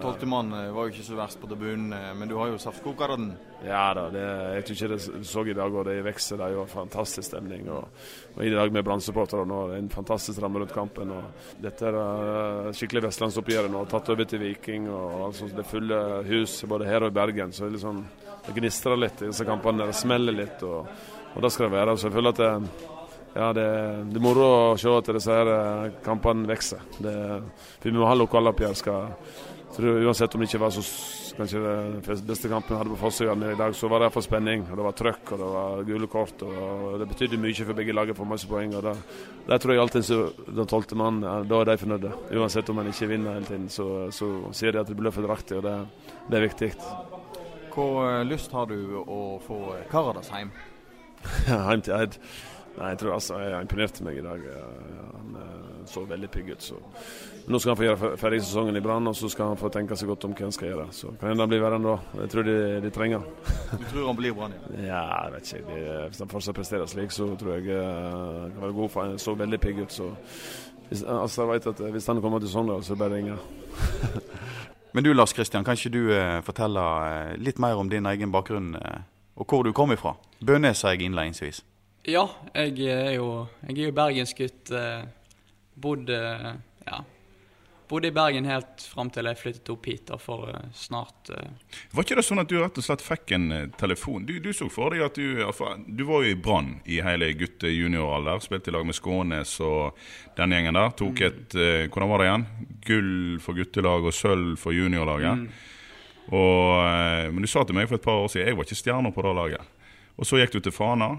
Tolvtemann 0.00 0.54
eh, 0.56 0.70
var 0.72 0.86
jo 0.86 0.94
ikke 0.94 1.04
så 1.04 1.18
verst 1.18 1.40
på 1.40 1.50
tribunen, 1.50 1.92
men 2.16 2.30
du 2.30 2.38
har 2.40 2.48
jo 2.48 2.60
saftkokeren. 2.62 3.26
Ja 3.66 3.84
da, 3.96 4.06
det, 4.12 4.22
jeg 4.56 4.64
tror 4.64 4.78
ikke 4.78 4.88
det 4.94 5.26
så 5.28 5.44
i 5.44 5.56
dag, 5.56 5.76
og 5.76 5.84
det 5.88 5.98
vokser. 6.06 6.40
Det 6.40 6.46
er 6.46 6.56
jo 6.56 6.64
fantastisk 6.70 7.28
stemning. 7.28 7.68
Og, 7.72 8.08
og 8.36 8.40
i 8.44 8.54
dag 8.54 8.72
med 8.72 8.86
brannsupporterne 8.88 9.60
og 9.60 9.76
en 9.76 9.92
fantastisk 9.92 10.40
ramme 10.42 10.64
rundt 10.64 10.72
kampen. 10.76 11.12
og 11.12 11.60
Dette 11.60 11.90
er 11.90 12.00
uh, 12.00 12.72
skikkelig 12.72 13.04
vestlandsoppgjør 13.10 13.68
nå, 13.72 13.84
tatt 13.92 14.08
over 14.16 14.28
til 14.28 14.42
Viking. 14.46 14.88
og 14.88 15.28
altså, 15.28 15.50
Det 15.52 15.68
fulle 15.68 16.00
hus 16.30 16.56
både 16.68 16.88
her 16.88 17.04
og 17.04 17.12
i 17.12 17.18
Bergen. 17.20 17.52
så 17.52 17.68
det, 17.68 17.76
liksom, 17.76 18.00
det 18.48 18.56
gnistrer 18.56 18.96
litt 18.96 19.20
i 19.20 19.28
disse 19.28 19.44
kampene. 19.44 19.92
Det 19.92 20.00
smeller 20.00 20.40
litt, 20.40 20.64
og, 20.64 20.88
og 21.34 21.44
det 21.44 21.52
skal 21.52 21.68
det 21.68 21.76
være. 21.76 21.98
så 21.98 22.08
jeg 22.08 22.16
føler 22.16 22.32
at 22.32 22.44
det 22.44 23.00
ja, 23.34 23.50
det, 23.52 23.66
det, 24.12 24.20
er 24.20 24.22
moro 24.22 24.46
å 24.46 24.78
se 24.78 24.92
at 24.94 25.10
disse 25.16 25.34
her 25.34 25.50
eh, 25.50 25.98
kampene 26.04 26.46
vokser. 26.46 26.84
Vi 27.82 27.94
må 27.94 28.06
ha 28.06 28.14
lokaloppgjør. 28.14 29.10
Uansett 29.74 30.34
om 30.34 30.42
det 30.42 30.52
ikke 30.52 30.62
var 30.62 30.74
så 30.74 30.84
kanskje 31.34 31.60
den 31.60 32.26
beste 32.26 32.48
kampen 32.48 32.74
vi 32.74 32.78
hadde 32.78 32.92
på 32.92 32.98
Fossøya 33.00 33.34
i 33.34 33.56
dag, 33.58 33.74
så 33.74 33.88
var 33.90 34.00
det 34.00 34.08
iallfall 34.08 34.22
spenning. 34.22 34.64
og 34.70 34.76
Det 34.76 34.84
var 34.86 34.96
trøkk 34.98 35.32
og 35.32 35.40
det 35.40 35.48
var 35.54 35.82
gule 35.88 36.06
kort. 36.06 36.42
og 36.42 36.98
Det 37.00 37.08
betydde 37.10 37.40
mye 37.42 37.66
for 37.66 37.74
begge 37.74 37.96
lag 37.96 38.10
å 38.10 38.14
få 38.14 38.24
masse 38.28 38.46
poeng. 38.46 38.74
og 38.74 38.86
Der 39.48 39.58
tror 39.58 39.74
jeg 39.74 39.82
alltid 39.82 40.04
så, 40.04 40.20
den 40.46 40.70
tolvte 40.70 40.94
mannen, 40.94 41.48
da 41.48 41.60
er 41.60 41.64
de 41.64 41.76
fornøyde. 41.78 42.12
Uansett 42.38 42.70
om 42.70 42.78
en 42.78 42.92
ikke 42.92 43.10
vinner 43.10 43.34
hele 43.34 43.46
tiden, 43.46 43.68
så, 43.68 44.10
så 44.10 44.30
sier 44.52 44.72
de 44.72 44.80
at 44.80 44.88
det 44.88 44.96
blir 44.96 45.10
fordelaktig, 45.10 45.58
og 45.58 45.66
det, 45.66 45.76
det, 46.30 46.38
er 46.38 46.46
viktig. 46.46 46.72
Hvor 47.74 48.06
eh, 48.06 48.24
lyst 48.24 48.52
har 48.54 48.70
du 48.70 49.02
å 49.02 49.20
få 49.42 49.60
Karadas 49.90 50.30
hjem? 50.30 50.54
hjem 51.50 51.82
til 51.82 51.98
Eid. 51.98 52.20
Nei, 52.74 52.90
jeg 52.90 52.98
tror 53.02 53.14
altså 53.14 53.38
jeg 53.38 53.62
imponerte 53.62 54.04
meg 54.06 54.18
i 54.18 54.24
dag. 54.24 54.46
Han 55.14 55.36
eh, 55.38 55.64
så 55.86 56.04
veldig 56.04 56.30
pigg 56.30 56.50
ut. 56.50 56.62
Så. 56.62 56.78
Nå 57.46 57.58
skal 57.58 57.74
han 57.74 57.76
få 57.76 57.84
gjøre 57.84 58.10
ferdig 58.16 58.40
sesongen 58.42 58.76
i 58.76 58.80
Brann, 58.80 59.06
og 59.06 59.16
så 59.16 59.28
skal 59.28 59.52
han 59.52 59.58
få 59.60 59.68
tenke 59.72 59.96
seg 60.00 60.08
godt 60.08 60.24
om 60.24 60.34
hva 60.34 60.46
han 60.46 60.54
skal 60.54 60.70
gjøre. 60.70 60.86
Så 60.96 61.12
kan 61.20 61.30
hende 61.30 61.44
han 61.44 61.52
blir 61.52 61.62
værende 61.62 61.92
da. 61.92 62.22
Jeg 62.22 62.32
tror 62.32 62.46
de, 62.48 62.54
de 62.84 62.92
trenger 62.94 63.20
han. 63.20 63.80
du 63.80 63.84
tror 63.90 64.06
han 64.08 64.20
blir 64.20 64.36
Brann? 64.36 64.56
Ja, 64.90 65.02
jeg 65.26 65.34
vet 65.34 65.52
ikke. 65.52 65.64
De, 65.68 65.82
hvis 66.08 66.22
han 66.24 66.32
fortsatt 66.32 66.56
presterer 66.56 66.86
slik, 66.90 67.12
så 67.12 67.28
tror 67.40 67.58
jeg 67.58 67.68
uh, 67.76 68.44
han 68.44 68.54
kan 68.54 68.62
være 68.64 68.78
god. 68.78 68.88
for 68.94 69.04
Han 69.04 69.18
så 69.18 69.36
veldig 69.38 69.60
pigg 69.60 69.82
ut. 69.82 69.92
så 69.92 70.10
hvis, 70.88 71.02
altså, 71.02 71.42
jeg 71.42 71.50
vet 71.52 71.66
at 71.66 71.78
Hvis 71.92 72.06
han 72.06 72.20
kommer 72.20 72.38
til 72.38 72.48
Sogndal, 72.48 72.84
så 72.84 72.96
bare 72.96 73.14
ringer 73.14 73.36
Men 74.94 75.04
du 75.04 75.12
Lars 75.12 75.32
Kristian, 75.32 75.64
kan 75.64 75.74
ikke 75.74 75.90
du 75.90 76.12
uh, 76.12 76.40
fortelle 76.44 76.80
uh, 76.80 77.36
litt 77.36 77.58
mer 77.58 77.76
om 77.76 77.90
din 77.90 78.06
egen 78.06 78.32
bakgrunn, 78.32 78.76
og 79.36 79.46
hvor 79.48 79.62
du 79.62 79.72
kom 79.72 79.92
ifra? 79.92 80.14
Bønes 80.46 80.78
sa 80.78 80.92
jeg 80.94 81.02
innledningsvis. 81.02 81.64
Ja, 82.04 82.26
jeg 82.52 82.84
er 82.84 83.14
jo, 83.16 83.46
jeg 83.64 83.78
er 83.78 83.86
jo 83.88 83.96
bergensgutt. 83.96 84.70
Eh, 84.76 85.04
bodde, 85.74 86.18
ja, 86.84 86.98
bodde 87.88 88.10
i 88.10 88.14
Bergen 88.14 88.44
helt 88.44 88.84
fram 88.92 89.08
til 89.12 89.24
jeg 89.30 89.40
flyttet 89.40 89.70
opp 89.72 89.88
hit 89.88 90.04
da, 90.10 90.18
for 90.20 90.50
uh, 90.52 90.60
snart 90.76 91.32
uh... 91.32 91.72
Var 91.96 92.06
ikke 92.06 92.18
det 92.20 92.26
sånn 92.28 92.42
at 92.42 92.52
du 92.52 92.58
rett 92.60 92.78
og 92.78 92.86
slett 92.86 93.04
fikk 93.04 93.34
en 93.36 93.48
telefon? 93.80 94.28
Du, 94.28 94.36
du, 94.44 94.52
så 94.56 94.68
for 94.72 94.92
deg 94.92 95.04
at 95.06 95.16
du 95.16 95.40
Du 95.88 96.04
var 96.08 96.24
jo 96.24 96.34
i 96.34 96.38
Brann 96.38 96.78
i 96.84 97.00
hele 97.04 97.32
gutte-junioralder. 97.40 98.44
Spilte 98.44 98.70
i 98.70 98.76
lag 98.76 98.86
med 98.86 99.00
Skånes 99.00 99.56
og 99.64 99.98
den 100.36 100.54
gjengen 100.54 100.76
der. 100.76 100.94
Tok 101.00 101.20
mm. 101.20 101.26
et 101.28 101.58
Hvordan 101.88 102.12
var 102.12 102.20
det 102.20 102.30
igjen? 102.30 102.48
Gull 102.84 103.12
for 103.40 103.56
guttelag 103.56 104.08
og 104.08 104.16
sølv 104.16 104.56
for 104.60 104.76
juniorlaget. 104.76 105.44
Mm. 105.44 105.52
Og, 106.36 107.32
men 107.32 107.44
du 107.44 107.48
sa 107.48 107.64
til 107.64 107.76
meg 107.76 107.88
for 107.88 107.96
et 107.96 108.04
par 108.04 108.22
år 108.22 108.30
siden 108.32 108.48
jeg 108.48 108.56
var 108.56 108.68
ikke 108.68 108.80
stjerner 108.80 109.12
på 109.12 109.24
det 109.24 109.38
laget. 109.40 109.72
Og 110.16 110.28
så 110.28 110.40
gikk 110.40 110.56
du 110.56 110.64
til 110.64 110.74
Fana. 110.74 111.16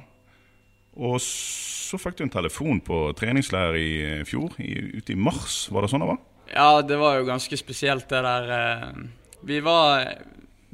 Og 0.95 1.19
så 1.21 1.99
fikk 1.99 2.17
du 2.17 2.23
en 2.25 2.33
telefon 2.33 2.79
på 2.83 2.99
treningsleir 3.17 3.77
i 3.79 3.89
eh, 4.05 4.23
fjor, 4.27 4.55
i, 4.63 4.71
ute 4.99 5.13
i 5.13 5.19
mars. 5.19 5.65
Var 5.71 5.83
det 5.83 5.91
sånn 5.91 6.05
det 6.05 6.09
var? 6.13 6.21
Ja, 6.53 6.69
det 6.85 6.97
var 7.01 7.19
jo 7.19 7.27
ganske 7.27 7.59
spesielt, 7.59 8.07
det 8.09 8.21
der. 8.23 8.49
Eh, 8.55 9.35
vi 9.45 9.59
var 9.65 10.07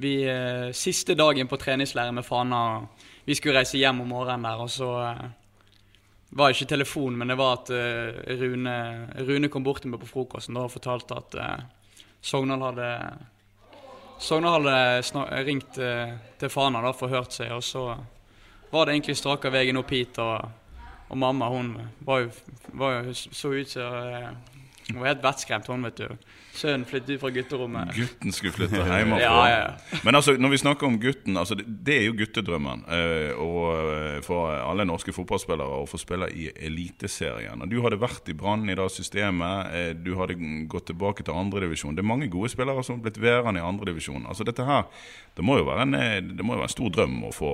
vi, 0.01 0.15
eh, 0.29 0.69
Siste 0.77 1.17
dagen 1.17 1.49
på 1.49 1.59
treningsleiren 1.61 2.15
med 2.15 2.25
Fana 2.25 2.87
Vi 3.25 3.35
skulle 3.37 3.61
reise 3.61 3.77
hjem 3.77 4.01
om 4.01 4.13
morgenen 4.13 4.47
der, 4.47 4.61
og 4.61 4.69
så 4.69 4.91
var 6.31 6.47
det 6.47 6.55
ikke 6.55 6.71
telefon, 6.71 7.17
men 7.19 7.29
det 7.29 7.35
var 7.37 7.59
at 7.59 7.69
Rune, 8.39 8.77
Rune 9.27 9.49
kom 9.51 9.63
bort 9.63 9.83
til 9.83 9.91
meg 9.91 10.01
på 10.01 10.09
frokosten 10.09 10.57
og 10.57 10.71
fortalte 10.73 11.19
at 11.19 11.35
Sogndal 12.23 12.63
hadde 12.65 12.87
Sogndal 14.17 14.65
hadde 14.65 15.43
ringt 15.45 15.77
til 15.77 16.49
Fana 16.49 16.81
og 16.81 16.97
forhørt 16.97 17.37
seg, 17.37 17.53
og 17.53 17.61
så 17.61 17.85
var 18.71 18.85
det 18.85 18.95
egentlig 18.95 19.17
straka 19.19 19.51
veien 19.51 19.79
opp 19.81 19.91
hit. 19.91 20.19
Og, 20.21 20.51
og 21.11 21.19
mamma 21.19 21.49
hun 21.51 21.73
var 22.07 22.25
jo, 22.25 22.31
var 22.79 23.01
jo 23.01 23.15
så 23.15 23.55
ut 23.55 23.75
som 23.75 23.99
uh, 23.99 24.31
Hun 24.91 24.99
var 24.99 25.13
helt 25.13 25.23
vettskremt, 25.23 25.67
hun, 25.71 25.85
vet 25.87 25.99
du. 26.01 26.31
Sønnen 26.51 26.81
flyttet 26.83 27.13
ut 27.15 27.21
fra 27.21 27.29
gutterommet. 27.31 27.93
Gutten 27.95 28.33
skulle 28.35 28.51
flytte 28.57 28.81
hjemmefra. 28.81 29.21
ja, 29.23 29.43
ja. 29.47 29.99
Men 30.03 30.17
altså, 30.17 30.33
når 30.35 30.51
vi 30.51 30.59
snakker 30.59 30.87
om 30.87 30.97
gutten, 30.99 31.37
altså, 31.39 31.55
det, 31.55 31.63
det 31.85 31.95
er 31.95 32.09
jo 32.09 32.17
guttedrømmen. 32.19 32.83
Uh, 32.89 33.39
og 33.39 33.61
uh, 33.77 34.17
for 34.25 34.51
alle 34.51 34.83
norske 34.89 35.13
fotballspillere 35.15 35.77
å 35.83 35.87
få 35.87 36.01
spille 36.01 36.27
i 36.35 36.49
Eliteserien. 36.51 37.63
Du 37.71 37.77
hadde 37.85 38.01
vært 38.01 38.27
i 38.33 38.35
Brann 38.35 38.67
i 38.67 38.75
det 38.75 38.89
systemet. 38.91 39.71
Du 40.03 40.11
hadde 40.19 40.35
gått 40.71 40.89
tilbake 40.91 41.23
til 41.23 41.39
andredivisjon. 41.39 41.95
Det 41.95 42.03
er 42.03 42.11
mange 42.11 42.27
gode 42.33 42.51
spillere 42.51 42.83
som 42.83 42.99
har 42.99 43.05
blitt 43.07 43.21
værende 43.21 43.63
i 43.63 43.67
andredivisjon. 43.69 44.27
Altså, 44.27 44.47
dette 44.47 44.67
her, 44.67 44.89
det 45.37 45.47
må, 45.47 45.61
jo 45.61 45.69
være 45.69 45.87
en, 45.87 46.35
det 46.35 46.43
må 46.43 46.57
jo 46.57 46.65
være 46.65 46.71
en 46.73 46.75
stor 46.75 46.95
drøm 46.99 47.21
å 47.29 47.35
få 47.35 47.53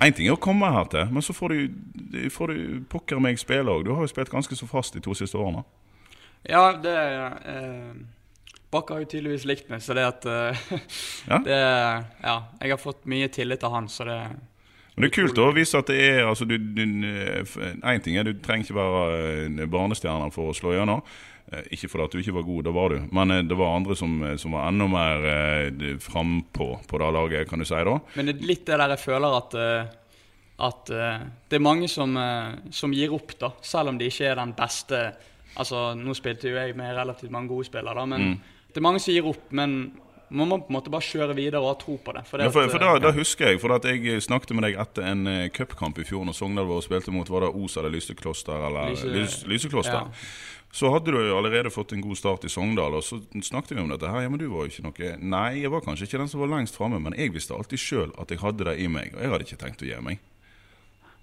Én 0.00 0.14
ting 0.16 0.28
er 0.28 0.36
å 0.36 0.40
komme 0.40 0.70
her 0.72 0.86
til, 0.92 1.10
men 1.12 1.24
så 1.24 1.34
får 1.36 1.52
du, 1.52 2.28
får 2.32 2.54
du 2.54 2.84
pokker 2.88 3.20
meg 3.20 3.40
spille 3.40 3.68
òg. 3.68 3.84
Du 3.84 3.92
har 3.92 4.00
jo 4.04 4.08
spilt 4.10 4.32
ganske 4.32 4.56
så 4.56 4.68
fast 4.68 4.96
de 4.96 5.02
to 5.04 5.12
siste 5.16 5.36
årene. 5.36 5.60
Ja, 6.48 6.70
det 6.80 6.96
eh, 6.96 7.90
Bakke 8.72 8.94
har 8.94 9.02
jo 9.02 9.10
tydeligvis 9.10 9.44
likt 9.50 9.68
meg, 9.68 9.82
så 9.84 9.96
det 9.98 10.06
at 10.06 10.28
eh, 10.30 10.62
ja? 11.28 11.40
Det, 11.48 11.58
ja, 12.22 12.36
jeg 12.62 12.72
har 12.72 12.80
fått 12.80 13.04
mye 13.10 13.28
tillit 13.28 13.66
av 13.66 13.76
han, 13.76 13.90
så 13.92 14.08
det 14.08 14.22
men 15.00 15.06
det 15.06 15.14
er 15.14 15.22
kult 15.22 15.38
å 15.40 15.52
vise 15.54 15.78
at 15.78 15.88
det 15.88 15.96
er 16.02 16.26
altså, 16.28 16.44
du, 16.44 16.56
du, 16.58 16.82
En 16.84 18.02
ting 18.04 18.18
er 18.18 18.26
du 18.26 18.34
trenger 18.42 18.66
ikke 18.66 18.76
være 18.76 19.68
barnestjerne 19.70 20.26
for 20.34 20.50
å 20.50 20.56
slå 20.56 20.74
gjennom. 20.74 21.00
Eh, 21.50 21.64
ikke 21.74 21.88
fordi 21.90 22.06
du 22.12 22.20
ikke 22.20 22.34
var 22.36 22.44
god, 22.46 22.62
det 22.62 22.72
var 22.74 22.92
du, 22.92 22.98
men 23.10 23.30
eh, 23.34 23.40
det 23.42 23.56
var 23.58 23.74
andre 23.74 23.96
som, 23.98 24.12
eh, 24.22 24.36
som 24.38 24.52
var 24.54 24.68
enda 24.68 24.86
mer 24.90 25.24
eh, 25.26 25.96
frampå 25.98 26.68
på 26.86 27.00
det 27.02 27.08
laget, 27.16 27.48
kan 27.50 27.58
du 27.58 27.66
si 27.66 27.80
da. 27.88 27.96
Men 28.14 28.30
det 28.30 28.36
er 28.36 28.50
litt 28.52 28.62
det 28.68 28.78
der 28.78 28.94
jeg 28.94 29.02
føler 29.02 29.34
at, 29.40 29.56
at 30.68 30.92
det 31.50 31.58
er 31.58 31.64
mange 31.64 31.88
som, 31.90 32.14
som, 32.70 32.94
gir 32.94 33.16
opp, 33.16 33.34
da. 33.40 33.50
Selv 33.66 33.90
om 33.90 33.98
de 33.98 34.06
ikke 34.10 34.30
er 34.30 34.40
den 34.42 34.54
beste 34.58 35.10
Altså, 35.58 35.96
nå 35.98 36.12
spilte 36.14 36.46
jo 36.46 36.54
jeg 36.54 36.76
med 36.78 36.92
relativt 36.94 37.32
mange 37.34 37.50
gode 37.50 37.66
spillere, 37.66 37.90
da, 37.98 38.04
men 38.06 38.22
mm. 38.22 38.34
det 38.70 38.78
er 38.78 38.84
mange 38.86 39.00
som 39.02 39.10
gir 39.10 39.26
opp. 39.26 39.48
Men 39.50 39.72
Man 40.30 40.46
må 40.46 40.60
på 40.60 40.70
en 40.70 40.76
måte 40.76 40.92
bare 40.94 41.02
kjøre 41.02 41.34
videre 41.34 41.58
og 41.58 41.72
ha 41.72 41.74
tro 41.74 41.96
på 41.98 42.12
det. 42.14 42.22
For, 42.28 42.38
det 42.38 42.46
Ja, 42.46 42.52
for, 42.54 42.68
at, 42.68 42.70
for 42.70 42.78
da, 42.78 42.92
da 43.02 43.10
husker 43.16 43.50
jeg, 43.50 43.58
for 43.58 43.74
at 43.74 43.88
jeg 43.90 44.22
snakket 44.22 44.54
med 44.54 44.68
deg 44.68 44.78
etter 44.78 45.08
en 45.10 45.26
cupkamp 45.50 45.98
i 45.98 46.06
fjor 46.06 46.22
når 46.28 46.38
Sogndal 46.38 46.70
var 46.70 46.78
og 46.78 46.86
spilte 46.86 47.10
mot 47.10 47.26
var 47.34 47.48
det 47.48 47.50
Os 47.50 47.74
eller 47.82 47.90
Lysekloster. 47.90 48.62
eller 48.68 48.94
Lyse- 48.94 49.10
Lys, 49.10 49.36
Lysekloster. 49.50 50.06
ja. 50.06 50.59
Så 50.72 50.90
hadde 50.94 51.10
du 51.10 51.18
jo 51.18 51.34
allerede 51.34 51.70
fått 51.74 51.92
en 51.92 52.02
god 52.04 52.18
start 52.18 52.44
i 52.46 52.48
Sogndal, 52.52 52.94
og 52.94 53.02
så 53.02 53.18
snakket 53.42 53.74
vi 53.74 53.82
om 53.82 53.90
dette 53.90 54.06
her. 54.06 54.22
Ja, 54.22 54.30
men 54.30 54.38
du 54.38 54.46
var 54.52 54.68
jo 54.68 54.70
ikke 54.70 54.84
noe 54.86 55.14
Nei, 55.18 55.62
jeg 55.64 55.72
var 55.72 55.82
kanskje 55.82 56.06
ikke 56.06 56.20
den 56.22 56.30
som 56.30 56.44
var 56.44 56.52
lengst 56.52 56.78
framme, 56.78 57.00
men 57.02 57.16
jeg 57.18 57.34
visste 57.34 57.56
alltid 57.56 57.82
sjøl 57.82 58.12
at 58.22 58.30
jeg 58.30 58.42
hadde 58.42 58.68
det 58.68 58.76
i 58.78 58.86
meg, 58.86 59.10
og 59.16 59.24
jeg 59.24 59.32
hadde 59.34 59.48
ikke 59.48 59.58
tenkt 59.64 59.82
å 59.82 59.88
gi 59.88 59.98
meg. 60.06 60.22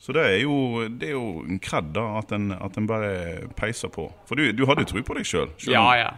Så 0.04 0.14
det 0.14 0.26
er 0.28 0.38
jo, 0.44 0.86
det 0.94 1.10
er 1.10 1.16
jo 1.16 1.42
en 1.48 1.60
kred, 1.64 1.94
da, 1.96 2.04
at 2.20 2.32
en, 2.36 2.52
at 2.54 2.76
en 2.78 2.90
bare 2.90 3.12
peiser 3.58 3.90
på. 3.94 4.10
For 4.28 4.38
du, 4.38 4.52
du 4.54 4.66
hadde 4.70 4.84
jo 4.84 4.92
tro 4.92 5.04
på 5.08 5.16
deg 5.18 5.28
sjøl. 5.28 5.50
Ja, 5.72 5.88
ja. 5.98 6.12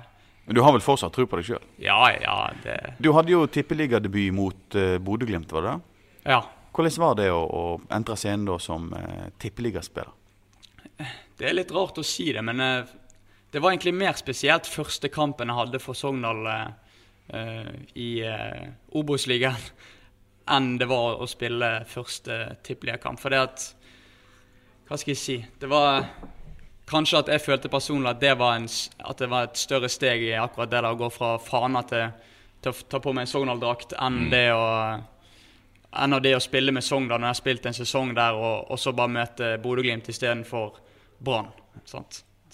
Men 0.50 0.58
du 0.58 0.64
har 0.66 0.74
vel 0.74 0.84
fortsatt 0.84 1.14
tro 1.14 1.28
på 1.30 1.40
deg 1.40 1.48
sjøl? 1.52 1.68
Ja, 1.78 2.00
ja, 2.18 2.38
det 2.66 2.96
Du 2.98 3.12
hadde 3.14 3.32
jo 3.32 3.46
tippeligadebut 3.46 4.34
mot 4.34 4.78
uh, 4.78 4.98
Bodø-Glimt, 4.98 5.54
var 5.54 5.66
det 5.68 5.76
det? 5.76 6.32
Ja. 6.34 6.42
Hvordan 6.76 7.04
var 7.06 7.20
det 7.22 7.30
å, 7.32 7.44
å 7.46 7.64
entre 7.94 8.18
scenen 8.18 8.50
da 8.50 8.58
som 8.62 8.90
uh, 8.90 9.30
tippeligaspiller? 9.40 10.10
Det 11.40 11.48
er 11.48 11.56
litt 11.56 11.72
rart 11.72 12.02
å 12.02 12.04
si 12.04 12.28
det, 12.36 12.42
men 12.44 12.60
eh, 12.60 12.90
det 13.52 13.60
var 13.60 13.72
egentlig 13.72 13.94
mer 13.98 14.14
spesielt 14.18 14.68
første 14.70 15.10
kampen 15.10 15.50
jeg 15.50 15.58
hadde 15.58 15.82
for 15.82 15.98
Sogndal 15.98 16.46
eh, 16.50 17.72
i 17.98 18.10
uh, 18.26 18.68
Obos-ligaen 19.00 19.70
enn 20.56 20.76
det 20.82 20.88
var 20.90 21.22
å 21.22 21.28
spille 21.30 21.68
første 21.90 22.40
tippeligakamp. 22.66 23.20
For 23.22 23.34
det 23.34 23.42
at 23.46 23.66
Hva 24.90 24.98
skal 24.98 25.14
jeg 25.14 25.22
si? 25.22 25.36
Det 25.62 25.70
var 25.70 26.08
kanskje 26.90 27.20
at 27.20 27.28
jeg 27.30 27.44
følte 27.46 27.70
personlig 27.70 28.10
at 28.10 28.22
det 28.24 28.32
var, 28.40 28.56
en, 28.58 28.66
at 28.66 29.20
det 29.22 29.30
var 29.30 29.46
et 29.46 29.62
større 29.62 29.90
steg 29.94 30.24
i 30.26 30.34
akkurat 30.34 30.72
det 30.72 30.82
å 30.88 30.98
gå 30.98 31.10
fra 31.14 31.36
Fana 31.38 31.84
til, 31.86 32.08
til 32.64 32.74
å 32.74 32.88
ta 32.90 33.02
på 33.04 33.14
meg 33.14 33.28
en 33.28 33.34
Sogndal-drakt 33.34 33.94
enn 33.94 34.24
Mm. 34.26 34.30
det 34.34 34.48
å 34.54 34.66
enn 35.90 36.14
av 36.14 36.22
det 36.22 36.36
å 36.38 36.42
spille 36.42 36.72
med 36.72 36.86
Sogndal 36.86 37.20
når 37.20 37.28
jeg 37.28 37.34
har 37.34 37.40
spilt 37.40 37.66
en 37.66 37.78
sesong 37.78 38.14
der, 38.18 38.38
og, 38.38 38.70
og 38.70 38.80
så 38.80 38.94
bare 38.94 39.14
møte 39.14 39.54
Bodø-Glimt 39.62 40.10
istedenfor 40.10 40.78
Brann. 41.20 41.50
Så 41.86 42.04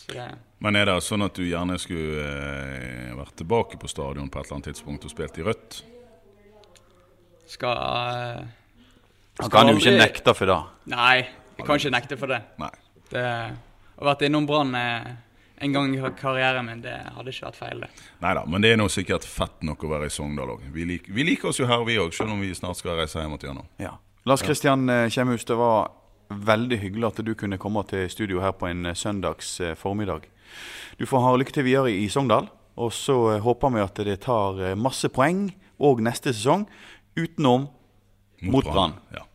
det, 0.08 0.27
Men 0.65 0.80
er 0.80 0.89
det 0.89 0.95
sånn 1.06 1.21
at 1.21 1.36
du 1.38 1.43
gjerne 1.45 1.75
skulle 1.78 2.23
eh, 2.25 3.12
vært 3.13 3.36
tilbake 3.38 3.78
på 3.78 3.89
stadion 3.91 4.32
på 4.34 4.39
et 4.41 4.47
eller 4.47 4.58
annet 4.58 4.71
tidspunkt 4.71 5.06
og 5.06 5.13
spilt 5.13 5.38
i 5.38 5.45
rødt? 5.45 5.84
skal 7.45 7.78
eh, 7.78 8.39
Han 9.38 9.45
skal 9.45 9.51
kan 9.54 9.69
jo 9.69 9.78
ikke 9.78 9.91
aldri- 9.91 10.01
nekte 10.01 10.34
for 10.34 10.49
det. 10.49 10.58
Nei, 10.95 11.17
jeg 11.60 11.67
kan 11.67 11.78
ikke 11.82 11.93
nekte 11.93 12.17
for 12.17 12.34
det. 12.34 12.41
Nei. 12.62 12.71
det 13.12 13.28
å 13.95 14.08
vært 14.10 14.25
innom 14.25 14.47
Brann 14.49 14.73
eh, 14.75 15.12
en 15.63 15.75
gang 15.75 15.93
i 15.95 15.99
karrieren 16.19 16.65
min, 16.67 16.82
det 16.84 16.95
hadde 17.15 17.32
ikke 17.32 17.45
vært 17.47 17.60
feil, 17.60 17.84
det. 17.86 17.89
Nei 18.25 18.34
da, 18.36 18.43
men 18.49 18.65
det 18.65 18.73
er 18.73 18.80
nå 18.82 18.89
sikkert 18.91 19.28
fett 19.30 19.62
nok 19.63 19.86
å 19.86 19.91
være 19.93 20.10
i 20.10 20.15
Sogndal 20.15 20.56
òg. 20.58 20.65
Vi, 20.73 20.88
lik, 20.89 21.06
vi 21.13 21.23
liker 21.30 21.51
oss 21.51 21.62
jo 21.62 21.69
her, 21.69 21.86
vi 21.88 21.99
òg, 22.01 22.12
selv 22.15 22.34
om 22.34 22.41
vi 22.43 22.49
snart 22.58 22.82
skal 22.82 22.97
reise 22.99 23.21
hjem 23.21 23.38
igjen. 23.38 23.62
Ja. 23.80 23.93
Lars 24.25 24.41
Kristian 24.43 24.89
eh, 24.89 25.06
Kjemhus, 25.13 25.45
det 25.45 25.56
var 25.60 25.91
veldig 26.34 26.80
hyggelig 26.82 27.12
at 27.12 27.21
du 27.23 27.36
kunne 27.38 27.62
komme 27.62 27.86
til 27.88 28.10
studio 28.10 28.41
her 28.41 28.56
på 28.58 28.67
en 28.67 28.89
eh, 28.89 28.97
søndags 28.97 29.60
eh, 29.62 29.75
formiddag. 29.80 30.25
Du 31.00 31.06
får 31.10 31.24
ha 31.24 31.36
lykke 31.39 31.56
til 31.56 31.68
videre 31.68 31.94
i 31.94 32.08
Sogndal, 32.12 32.50
og 32.76 32.91
så 32.96 33.15
eh, 33.34 33.44
håper 33.44 33.74
vi 33.76 33.84
at 33.84 34.02
det 34.08 34.20
tar 34.26 34.60
eh, 34.62 34.78
masse 34.80 35.10
poeng 35.13 35.48
òg 35.84 36.04
neste 36.06 36.34
sesong, 36.36 36.68
utenom 37.15 37.70
mot 38.52 38.68
Brann. 38.68 38.98
Ja. 39.15 39.26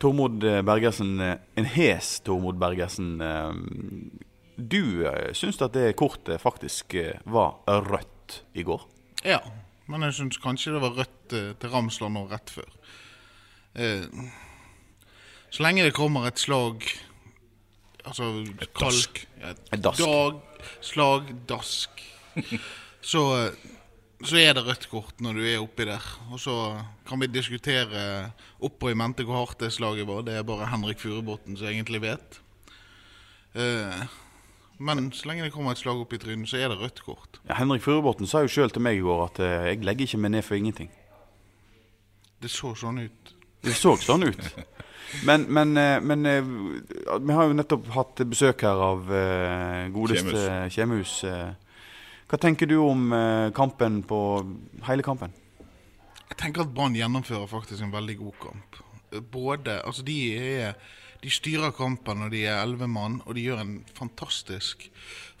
Tormod 0.00 0.44
eh, 0.44 0.60
Bergersen, 0.64 1.16
en 1.20 1.70
hes 1.74 2.18
Tormod 2.26 2.60
Bergersen. 2.60 3.18
Du 4.58 5.06
syns 5.38 5.60
at 5.62 5.76
det 5.76 5.96
kortet 5.98 6.42
faktisk 6.42 6.96
var 7.30 7.60
rødt 7.66 8.42
i 8.58 8.64
går? 8.66 8.82
Ja, 9.26 9.38
men 9.86 10.02
jeg 10.06 10.16
syns 10.18 10.40
kanskje 10.42 10.74
det 10.74 10.82
var 10.82 10.96
rødt 10.98 11.28
til 11.32 11.70
Ramsland 11.72 12.18
nå 12.18 12.26
rett 12.30 12.50
før. 12.52 12.68
Eh, 13.78 14.06
så 15.50 15.62
lenge 15.62 15.84
det 15.86 15.96
kommer 15.96 16.26
et 16.28 16.40
slag 16.40 16.84
Altså 18.04 18.28
dask. 18.78 19.24
Et 19.42 19.82
dask. 19.84 20.02
Dag, 20.04 20.38
slag, 20.84 21.32
dask. 21.48 22.04
så, 23.12 23.24
eh, 23.40 23.66
så 24.22 24.38
er 24.40 24.54
det 24.56 24.66
rødt 24.66 24.86
kort 24.90 25.24
når 25.24 25.40
du 25.40 25.42
er 25.48 25.62
oppi 25.62 25.88
der. 25.88 26.04
Og 26.32 26.40
så 26.42 26.54
kan 27.08 27.20
vi 27.20 27.30
diskutere 27.32 28.30
oppå 28.60 28.92
i 28.92 28.98
mente 28.98 29.26
hvor 29.26 29.42
hardt 29.42 29.60
det 29.64 29.72
slaget 29.74 30.08
var. 30.08 30.22
Det 30.26 30.38
er 30.38 30.46
bare 30.46 30.70
Henrik 30.70 31.02
Furubotn 31.02 31.58
som 31.58 31.70
egentlig 31.70 32.02
vet. 32.06 32.40
Uh, 33.56 34.04
men 34.78 35.12
så 35.12 35.28
lenge 35.28 35.42
det 35.42 35.52
kommer 35.52 35.74
et 35.74 35.80
slag 35.80 35.98
opp 35.98 36.12
i 36.14 36.20
trynet, 36.22 36.46
så 36.50 36.60
er 36.60 36.70
det 36.70 36.78
rødt 36.78 37.00
kort. 37.02 37.40
Ja, 37.48 37.56
Henrik 37.58 37.82
Furubotn 37.82 38.28
sa 38.30 38.44
jo 38.44 38.52
sjøl 38.52 38.70
til 38.70 38.84
meg 38.84 39.00
i 39.00 39.02
går 39.02 39.24
at 39.24 39.40
eh, 39.42 39.54
jeg 39.72 39.82
legger 39.86 40.06
ikke 40.06 40.20
meg 40.22 40.36
ned 40.36 40.46
for 40.46 40.58
ingenting. 40.58 40.90
Det 42.38 42.50
så 42.52 42.70
sånn 42.78 43.00
ut. 43.02 43.32
Det 43.66 43.74
så 43.74 43.96
sånn 43.98 44.28
ut. 44.28 44.44
Men, 45.24 45.46
men, 45.52 45.76
eh, 45.76 46.00
men 46.00 46.26
eh, 46.26 46.42
vi 47.20 47.32
har 47.32 47.48
jo 47.48 47.56
nettopp 47.56 47.88
hatt 47.94 48.22
besøk 48.28 48.64
her 48.66 48.82
av 48.90 49.08
eh, 49.14 49.88
godeste 49.94 50.44
Kjemhus. 50.74 51.14
Hva 52.28 52.40
tenker 52.40 52.68
du 52.68 52.76
om 52.82 53.08
kampen 53.56 54.02
på 54.04 54.20
hele 54.84 55.04
kampen? 55.06 55.32
Jeg 56.28 56.36
tenker 56.42 56.66
at 56.66 56.74
Brann 56.76 56.96
gjennomfører 56.96 57.48
faktisk 57.48 57.86
en 57.86 57.94
veldig 57.94 58.18
god 58.20 58.36
kamp. 58.42 58.80
Både, 59.32 59.78
altså 59.80 60.04
de, 60.04 60.18
er, 60.36 60.76
de 61.22 61.32
styrer 61.32 61.72
kampen 61.72 62.20
når 62.20 62.34
de 62.34 62.44
er 62.44 62.60
elleve 62.60 62.90
mann, 62.92 63.22
og 63.24 63.38
de 63.38 63.46
gjør 63.46 63.64
en 63.64 63.74
fantastisk 63.96 64.90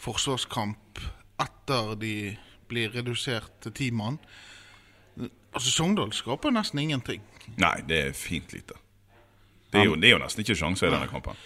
forsvarskamp 0.00 1.04
etter 1.44 1.92
de 2.00 2.14
blir 2.72 2.96
redusert 2.96 3.52
til 3.66 3.76
ti 3.76 3.92
mann. 3.92 4.16
Altså 5.52 5.68
Sogndal 5.68 6.16
skaper 6.16 6.56
nesten 6.56 6.80
ingenting. 6.80 7.20
Nei, 7.60 7.76
det 7.88 8.00
er 8.08 8.16
fint 8.16 8.56
lite. 8.56 8.80
Det 9.72 9.80
er 9.80 9.84
jo, 9.84 9.96
det 10.00 10.08
er 10.08 10.14
jo 10.16 10.20
nesten 10.22 10.40
ikke 10.44 10.56
sjanser 10.56 10.88
i 10.88 10.90
denne 10.94 11.08
kampen. 11.10 11.36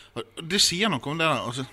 Det 0.49 0.61
sier 0.63 0.89
noe 0.93 1.03
om 1.11 1.19
det 1.19 1.27
der. 1.27 1.41
Altså, 1.43 1.65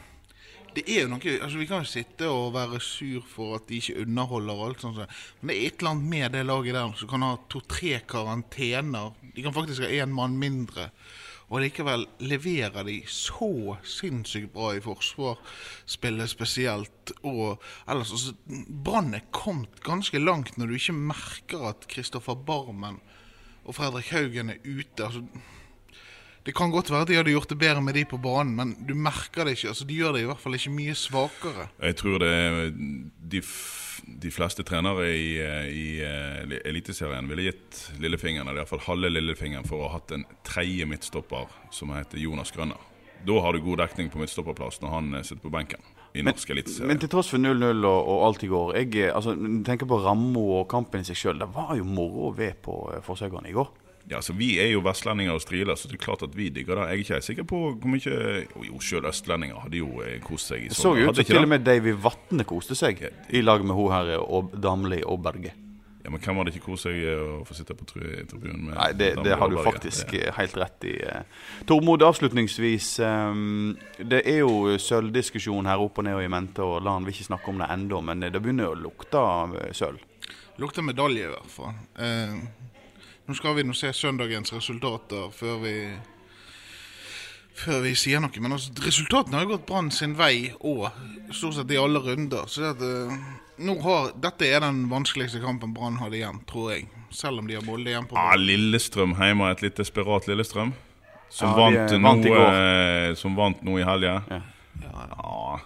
det 0.73 0.83
er 0.89 1.03
jo 1.03 1.09
noe, 1.11 1.35
altså 1.43 1.57
Vi 1.57 1.65
kan 1.69 1.83
jo 1.83 1.89
sitte 1.89 2.29
og 2.29 2.53
være 2.53 2.79
sur 2.81 3.21
for 3.27 3.55
at 3.59 3.67
de 3.69 3.77
ikke 3.77 4.01
underholder, 4.01 4.53
og 4.53 4.67
alt 4.69 4.81
sånt, 4.81 4.95
så- 4.95 5.07
men 5.41 5.49
det 5.53 5.57
er 5.57 5.67
et 5.67 5.79
eller 5.79 5.91
annet 5.91 6.09
med 6.09 6.31
det 6.31 6.45
laget 6.45 6.73
der 6.73 6.93
som 6.97 7.07
kan 7.09 7.21
ha 7.21 7.35
to-tre 7.49 8.01
karantener. 8.07 9.13
De 9.35 9.41
kan 9.43 9.53
faktisk 9.53 9.81
ha 9.81 9.87
én 9.89 10.09
mann 10.13 10.37
mindre. 10.37 10.89
Og 11.49 11.61
likevel 11.61 12.05
leverer 12.19 12.83
de 12.85 13.01
så 13.07 13.77
sinnssykt 13.83 14.53
bra 14.53 14.75
i 14.75 14.79
forsvarsspillet 14.79 16.29
spesielt. 16.29 17.11
Og 17.23 17.59
ellers, 17.89 18.11
altså, 18.11 18.33
Brann 18.83 19.13
er 19.13 19.25
kommet 19.31 19.81
ganske 19.83 20.19
langt 20.19 20.57
når 20.57 20.67
du 20.67 20.73
ikke 20.73 20.93
merker 20.93 21.69
at 21.69 21.87
Kristoffer 21.89 22.35
Barmen 22.35 22.99
og 23.65 23.75
Fredrik 23.75 24.09
Haugen 24.13 24.49
er 24.49 24.57
ute. 24.63 25.03
altså 25.03 25.23
det 26.49 26.55
kan 26.57 26.71
godt 26.73 26.89
være 26.89 27.05
at 27.05 27.09
de 27.11 27.17
hadde 27.19 27.33
gjort 27.35 27.51
det 27.51 27.59
bedre 27.61 27.81
med 27.85 27.93
de 27.93 28.01
på 28.09 28.17
banen, 28.17 28.55
men 28.57 28.71
du 28.87 28.95
merker 28.97 29.45
det 29.45 29.53
ikke. 29.53 29.69
altså 29.69 29.85
De 29.85 29.97
gjør 29.99 30.15
det 30.15 30.23
i 30.23 30.29
hvert 30.31 30.41
fall 30.41 30.57
ikke 30.57 30.71
mye 30.73 30.95
svakere. 30.97 31.67
Jeg 31.77 31.97
tror 31.99 32.17
det 32.23 32.29
er 32.33 32.57
de, 32.73 33.41
f 33.45 33.51
de 34.09 34.31
fleste 34.33 34.63
trenere 34.65 35.05
i, 35.13 35.27
eh, 35.43 35.67
i 35.69 35.87
eh, 36.01 36.55
Eliteserien 36.65 37.29
ville 37.29 37.45
gitt 37.51 37.83
lillefingeren, 38.01 38.47
eller 38.47 38.63
iallfall 38.63 38.81
halve 38.87 39.11
lillefingeren, 39.13 39.67
for 39.69 39.77
å 39.77 39.91
ha 39.91 39.99
hatt 39.99 40.15
en 40.15 40.25
tredje 40.47 40.87
midtstopper 40.89 41.51
som 41.75 41.93
heter 41.93 42.17
Jonas 42.23 42.49
Grønner. 42.55 42.81
Da 43.27 43.37
har 43.43 43.53
du 43.53 43.61
god 43.61 43.83
dekning 43.83 44.09
på 44.09 44.23
midtstopperplass 44.23 44.81
når 44.81 44.95
han 44.95 45.13
eh, 45.19 45.25
sitter 45.27 45.43
på 45.43 45.53
benken 45.53 45.85
i 46.17 46.23
norsk 46.25 46.49
eliteserie. 46.55 46.89
Men 46.89 47.01
til 47.03 47.11
tross 47.13 47.29
for 47.29 47.41
0-0 47.41 47.85
og, 47.85 47.99
og 47.99 48.23
alt 48.25 48.41
i 48.41 48.49
går 48.49 48.71
Jeg 48.79 48.95
eh, 49.03 49.13
altså, 49.13 49.35
tenker 49.67 49.89
på 49.89 50.01
ramma 50.01 50.47
og 50.57 50.65
kampen 50.71 51.05
i 51.05 51.11
seg 51.11 51.19
sjøl. 51.19 51.43
Det 51.43 51.51
var 51.53 51.75
jo 51.77 51.85
moro 51.85 52.31
å 52.31 52.33
være 52.33 52.57
på 52.65 52.79
Forsøkene 53.05 53.51
i 53.51 53.55
går. 53.57 53.69
Ja, 54.09 54.21
så 54.25 54.33
Vi 54.33 54.55
er 54.59 54.71
jo 54.73 54.79
vestlendinger 54.81 55.35
og 55.37 55.41
striler, 55.43 55.75
så 55.77 55.87
det 55.87 55.99
er 55.99 56.03
klart 56.05 56.23
at 56.25 56.33
vi 56.35 56.49
digger 56.49 56.79
det. 56.79 56.87
Jeg 56.89 56.97
er 56.97 57.03
ikke 57.05 57.21
sikker 57.27 57.43
på 57.49 57.59
hvor 57.77 57.91
mye 57.93 58.45
Jo, 58.55 58.63
jo 58.71 58.79
selv 58.81 59.05
østlendinger 59.11 59.59
hadde 59.61 59.77
jo 59.83 60.01
eh, 60.01 60.17
kost 60.25 60.49
seg 60.49 60.65
i 60.65 60.69
Det 60.71 60.77
så 60.79 60.95
ut 60.97 61.15
som 61.15 61.25
til 61.29 61.37
og 61.43 61.47
med 61.51 61.65
Davy 61.67 61.93
Vatne 61.93 62.45
koste 62.49 62.75
seg 62.79 63.03
i 63.29 63.41
lag 63.45 63.61
med 63.65 63.77
hun 63.77 63.91
her 63.93 64.15
og 64.19 64.49
Damli 64.57 65.03
og 65.05 65.21
Berge. 65.23 65.53
Ja, 65.99 66.09
Men 66.09 66.21
hvem 66.23 66.37
hadde 66.39 66.53
ikke 66.55 66.63
kost 66.71 66.87
seg 66.87 66.95
eh, 67.03 67.21
å 67.21 67.43
få 67.45 67.53
sitte 67.53 67.75
på 67.77 67.85
tribunen 67.85 68.69
med 68.69 68.77
Nei, 68.79 68.89
det, 68.97 69.09
det 69.23 69.35
har 69.37 69.51
du 69.51 69.57
faktisk 69.61 70.09
Det- 70.15 70.23
eh, 70.29 70.33
helt 70.39 70.55
rett 70.57 70.85
i. 70.89 70.95
Tormod, 71.67 72.01
avslutningsvis. 72.01 72.87
Um, 73.05 73.77
Det 73.99 74.23
er 74.25 74.39
jo 74.39 74.77
sølvdiskusjon 74.79 75.67
her 75.69 75.77
opp 75.83 75.99
og 75.99 76.05
ned 76.07 76.15
og 76.17 76.23
i 76.23 76.31
mente, 76.31 76.63
og 76.65 76.81
Lan 76.87 77.05
vil 77.05 77.13
ikke 77.13 77.27
snakke 77.29 77.49
om 77.53 77.59
det 77.61 77.67
ennå, 77.69 78.01
men 78.01 78.21
det 78.25 78.31
begynner 78.41 78.71
å 78.71 78.79
lukte 78.79 79.21
sølv. 79.75 79.99
Lukter 80.57 80.81
medalje, 80.81 81.27
i 81.27 81.33
hvert 81.35 81.51
fall. 81.53 81.75
Eh, 81.99 82.39
nå 83.29 83.35
skal 83.37 83.53
vi 83.59 83.63
nå 83.67 83.75
se 83.77 83.91
søndagens 83.93 84.49
resultater 84.55 85.29
før 85.37 85.59
vi 85.61 85.73
før 87.59 87.83
vi 87.83 87.91
sier 87.99 88.21
noe. 88.23 88.41
Men 88.41 88.55
altså, 88.55 88.71
resultatene 88.81 89.41
har 89.41 89.49
gått 89.49 89.67
Brann 89.69 89.91
sin 89.93 90.15
vei 90.17 90.49
og 90.65 90.87
stort 91.35 91.59
sett 91.59 91.73
i 91.75 91.79
alle 91.79 92.01
runder. 92.01 92.47
Så 92.49 92.63
det 92.63 92.71
at, 92.73 92.83
eh, 92.87 93.17
nå 93.67 93.75
har, 93.83 94.13
dette 94.15 94.47
er 94.47 94.63
den 94.63 94.85
vanskeligste 94.91 95.41
kampen 95.43 95.75
Brann 95.75 95.99
hadde 96.01 96.21
igjen, 96.21 96.41
tror 96.49 96.71
jeg. 96.73 96.87
Selv 97.13 97.41
om 97.43 97.49
de 97.49 97.57
har 97.57 97.65
Molde 97.65 97.91
igjen 97.91 98.07
på 98.09 98.17
Ah, 98.17 98.35
Lillestrøm 98.37 99.15
hjemme, 99.17 99.49
et 99.51 99.61
litt 99.65 99.77
desperat 99.77 100.29
Lillestrøm. 100.29 100.73
Som, 101.29 101.51
Ja, 101.51 101.85
vant, 101.85 101.91
vant 102.01 102.25
noe, 102.25 102.45
eh, 102.49 103.15
som 103.15 103.35
vant 103.37 103.61
nå 103.61 103.77
i 103.77 103.85
helga. 103.85 104.23
Ja. 104.29 104.41
Ja. 104.81 105.59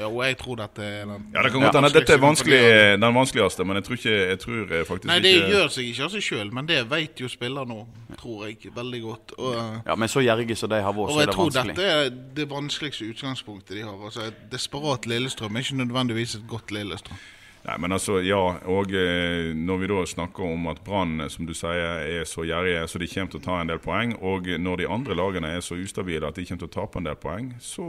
Jo, 0.00 0.08
jeg 0.24 0.36
tror 0.40 0.56
dette 0.56 0.84
er 0.86 1.02
den 1.04 1.26
Ja, 1.34 1.42
det 1.44 1.50
kan 1.52 1.60
godt 1.66 1.76
hende 1.76 1.90
dette 1.92 2.14
er 2.14 2.20
vanskelig, 2.22 2.60
den 3.02 3.14
vanskeligste, 3.16 3.64
men 3.68 3.76
jeg 3.76 3.84
tror, 3.84 3.98
ikke, 4.00 4.14
jeg 4.30 4.38
tror 4.40 4.60
eh, 4.62 4.84
faktisk 4.88 5.10
Nei, 5.10 5.18
det 5.20 5.32
ikke 5.36 5.50
gjør 5.52 5.68
seg 5.74 5.90
ikke 5.90 6.06
av 6.06 6.14
seg 6.14 6.24
sjøl, 6.28 6.52
men 6.56 6.70
det 6.70 6.78
vet 6.88 7.20
jo 7.20 7.28
spiller 7.28 7.68
nå, 7.68 7.82
tror 8.22 8.46
jeg, 8.48 8.72
veldig 8.76 9.02
godt. 9.04 9.36
Og, 9.38 9.58
Ja, 9.86 9.96
Men 10.00 10.08
så 10.08 10.24
gjerrige 10.24 10.56
som 10.56 10.72
de 10.72 10.80
har 10.80 10.96
vært, 10.96 11.12
så 11.12 11.20
er 11.20 11.28
det 11.32 11.36
vanskelig. 11.36 11.76
Og 11.76 11.76
jeg 11.76 11.76
tror 11.76 11.76
dette 11.76 11.92
er 12.06 12.34
det 12.40 12.48
vanskeligste 12.54 13.10
utgangspunktet 13.12 13.76
de 13.76 13.84
har. 13.84 14.00
Altså, 14.08 14.30
Et 14.32 14.42
desperat 14.54 15.06
Lillestrøm 15.06 15.56
er 15.56 15.66
ikke 15.66 15.78
nødvendigvis 15.84 16.34
et 16.40 16.48
godt 16.48 16.72
Lillestrøm. 16.72 17.20
Nei, 17.62 17.76
men 17.78 17.92
altså, 17.94 18.16
ja, 18.26 18.40
og 18.66 18.90
eh, 18.90 19.52
når 19.54 19.76
vi 19.78 19.86
da 19.92 20.00
snakker 20.10 20.48
om 20.48 20.64
at 20.72 20.80
Brann, 20.82 21.20
eh, 21.20 21.28
som 21.30 21.46
du 21.46 21.52
sier, 21.54 22.00
er 22.02 22.24
så 22.26 22.42
gjerrige, 22.48 22.88
så 22.90 22.98
de 22.98 23.06
kommer 23.12 23.30
til 23.30 23.38
å 23.38 23.44
ta 23.44 23.60
en 23.60 23.70
del 23.70 23.78
poeng, 23.78 24.16
og 24.18 24.48
når 24.58 24.82
de 24.82 24.88
andre 24.90 25.14
lagene 25.14 25.52
er 25.54 25.62
så 25.62 25.78
ustabile 25.78 26.26
at 26.26 26.40
de 26.40 26.46
kommer 26.48 26.64
til 26.64 26.72
å 26.72 26.74
tape 26.80 26.98
en 26.98 27.06
del 27.06 27.20
poeng, 27.22 27.52
så 27.62 27.86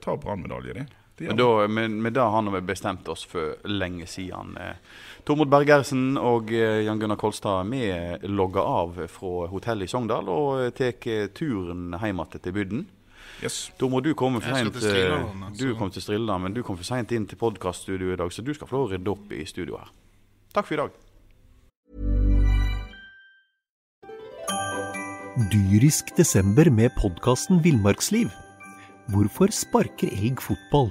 tar 0.00 0.16
Brann 0.22 0.40
medalje, 0.46 0.78
de. 0.78 0.86
Men, 1.20 1.36
da, 1.36 1.68
men, 1.68 1.98
men 2.02 2.14
det 2.16 2.20
har 2.20 2.50
vi 2.54 2.60
bestemt 2.64 3.08
oss 3.12 3.26
for 3.28 3.58
lenge 3.68 4.06
siden. 4.08 4.54
Eh, 4.56 4.78
Tormod 5.28 5.50
Bergersen 5.52 6.16
og 6.16 6.48
eh, 6.52 6.80
Jan 6.86 7.00
Gunnar 7.00 7.20
Kolstad 7.20 7.68
vi 7.68 7.82
logger 8.24 8.64
av 8.64 9.02
fra 9.12 9.50
hotellet 9.52 9.84
i 9.84 9.92
Sogndal 9.92 10.30
og 10.32 10.62
eh, 10.64 10.72
tar 10.72 10.96
turen 11.36 11.92
hjem 11.98 12.24
igjen 12.24 12.40
til 12.40 12.56
bygden. 12.56 12.88
Yes. 13.42 13.72
Tormod, 13.78 14.04
du 14.04 14.14
kommer 14.14 14.42
for 14.44 14.52
seint 14.52 14.68
sent 14.68 14.82
til 14.82 14.90
eh, 14.90 14.96
Strilland, 14.96 15.60
Du 15.60 15.76
kom 15.78 15.92
til 15.92 16.04
Strilland, 16.04 16.44
men 16.44 16.56
du 16.56 16.62
kom 16.64 16.76
for 16.76 16.84
seint 16.84 17.12
inn 17.16 17.28
til 17.28 17.40
podkaststudioet 17.40 18.18
i 18.18 18.20
dag, 18.20 18.32
så 18.32 18.44
du 18.44 18.52
skal 18.56 18.68
få 18.68 18.76
lov 18.76 18.88
å 18.88 18.92
rydde 18.92 19.14
opp 19.14 19.32
i 19.32 19.44
studio 19.48 19.80
her. 19.80 19.92
Takk 20.52 20.68
for 20.68 20.76
i 20.76 20.82
dag. 20.82 20.98
Dyrisk 25.50 26.12
desember 26.18 26.68
med 26.74 26.92
podkasten 27.00 27.62
Villmarksliv. 27.64 28.28
Hvorfor 29.14 29.54
sparker 29.54 30.12
elg 30.12 30.42
fotball? 30.44 30.90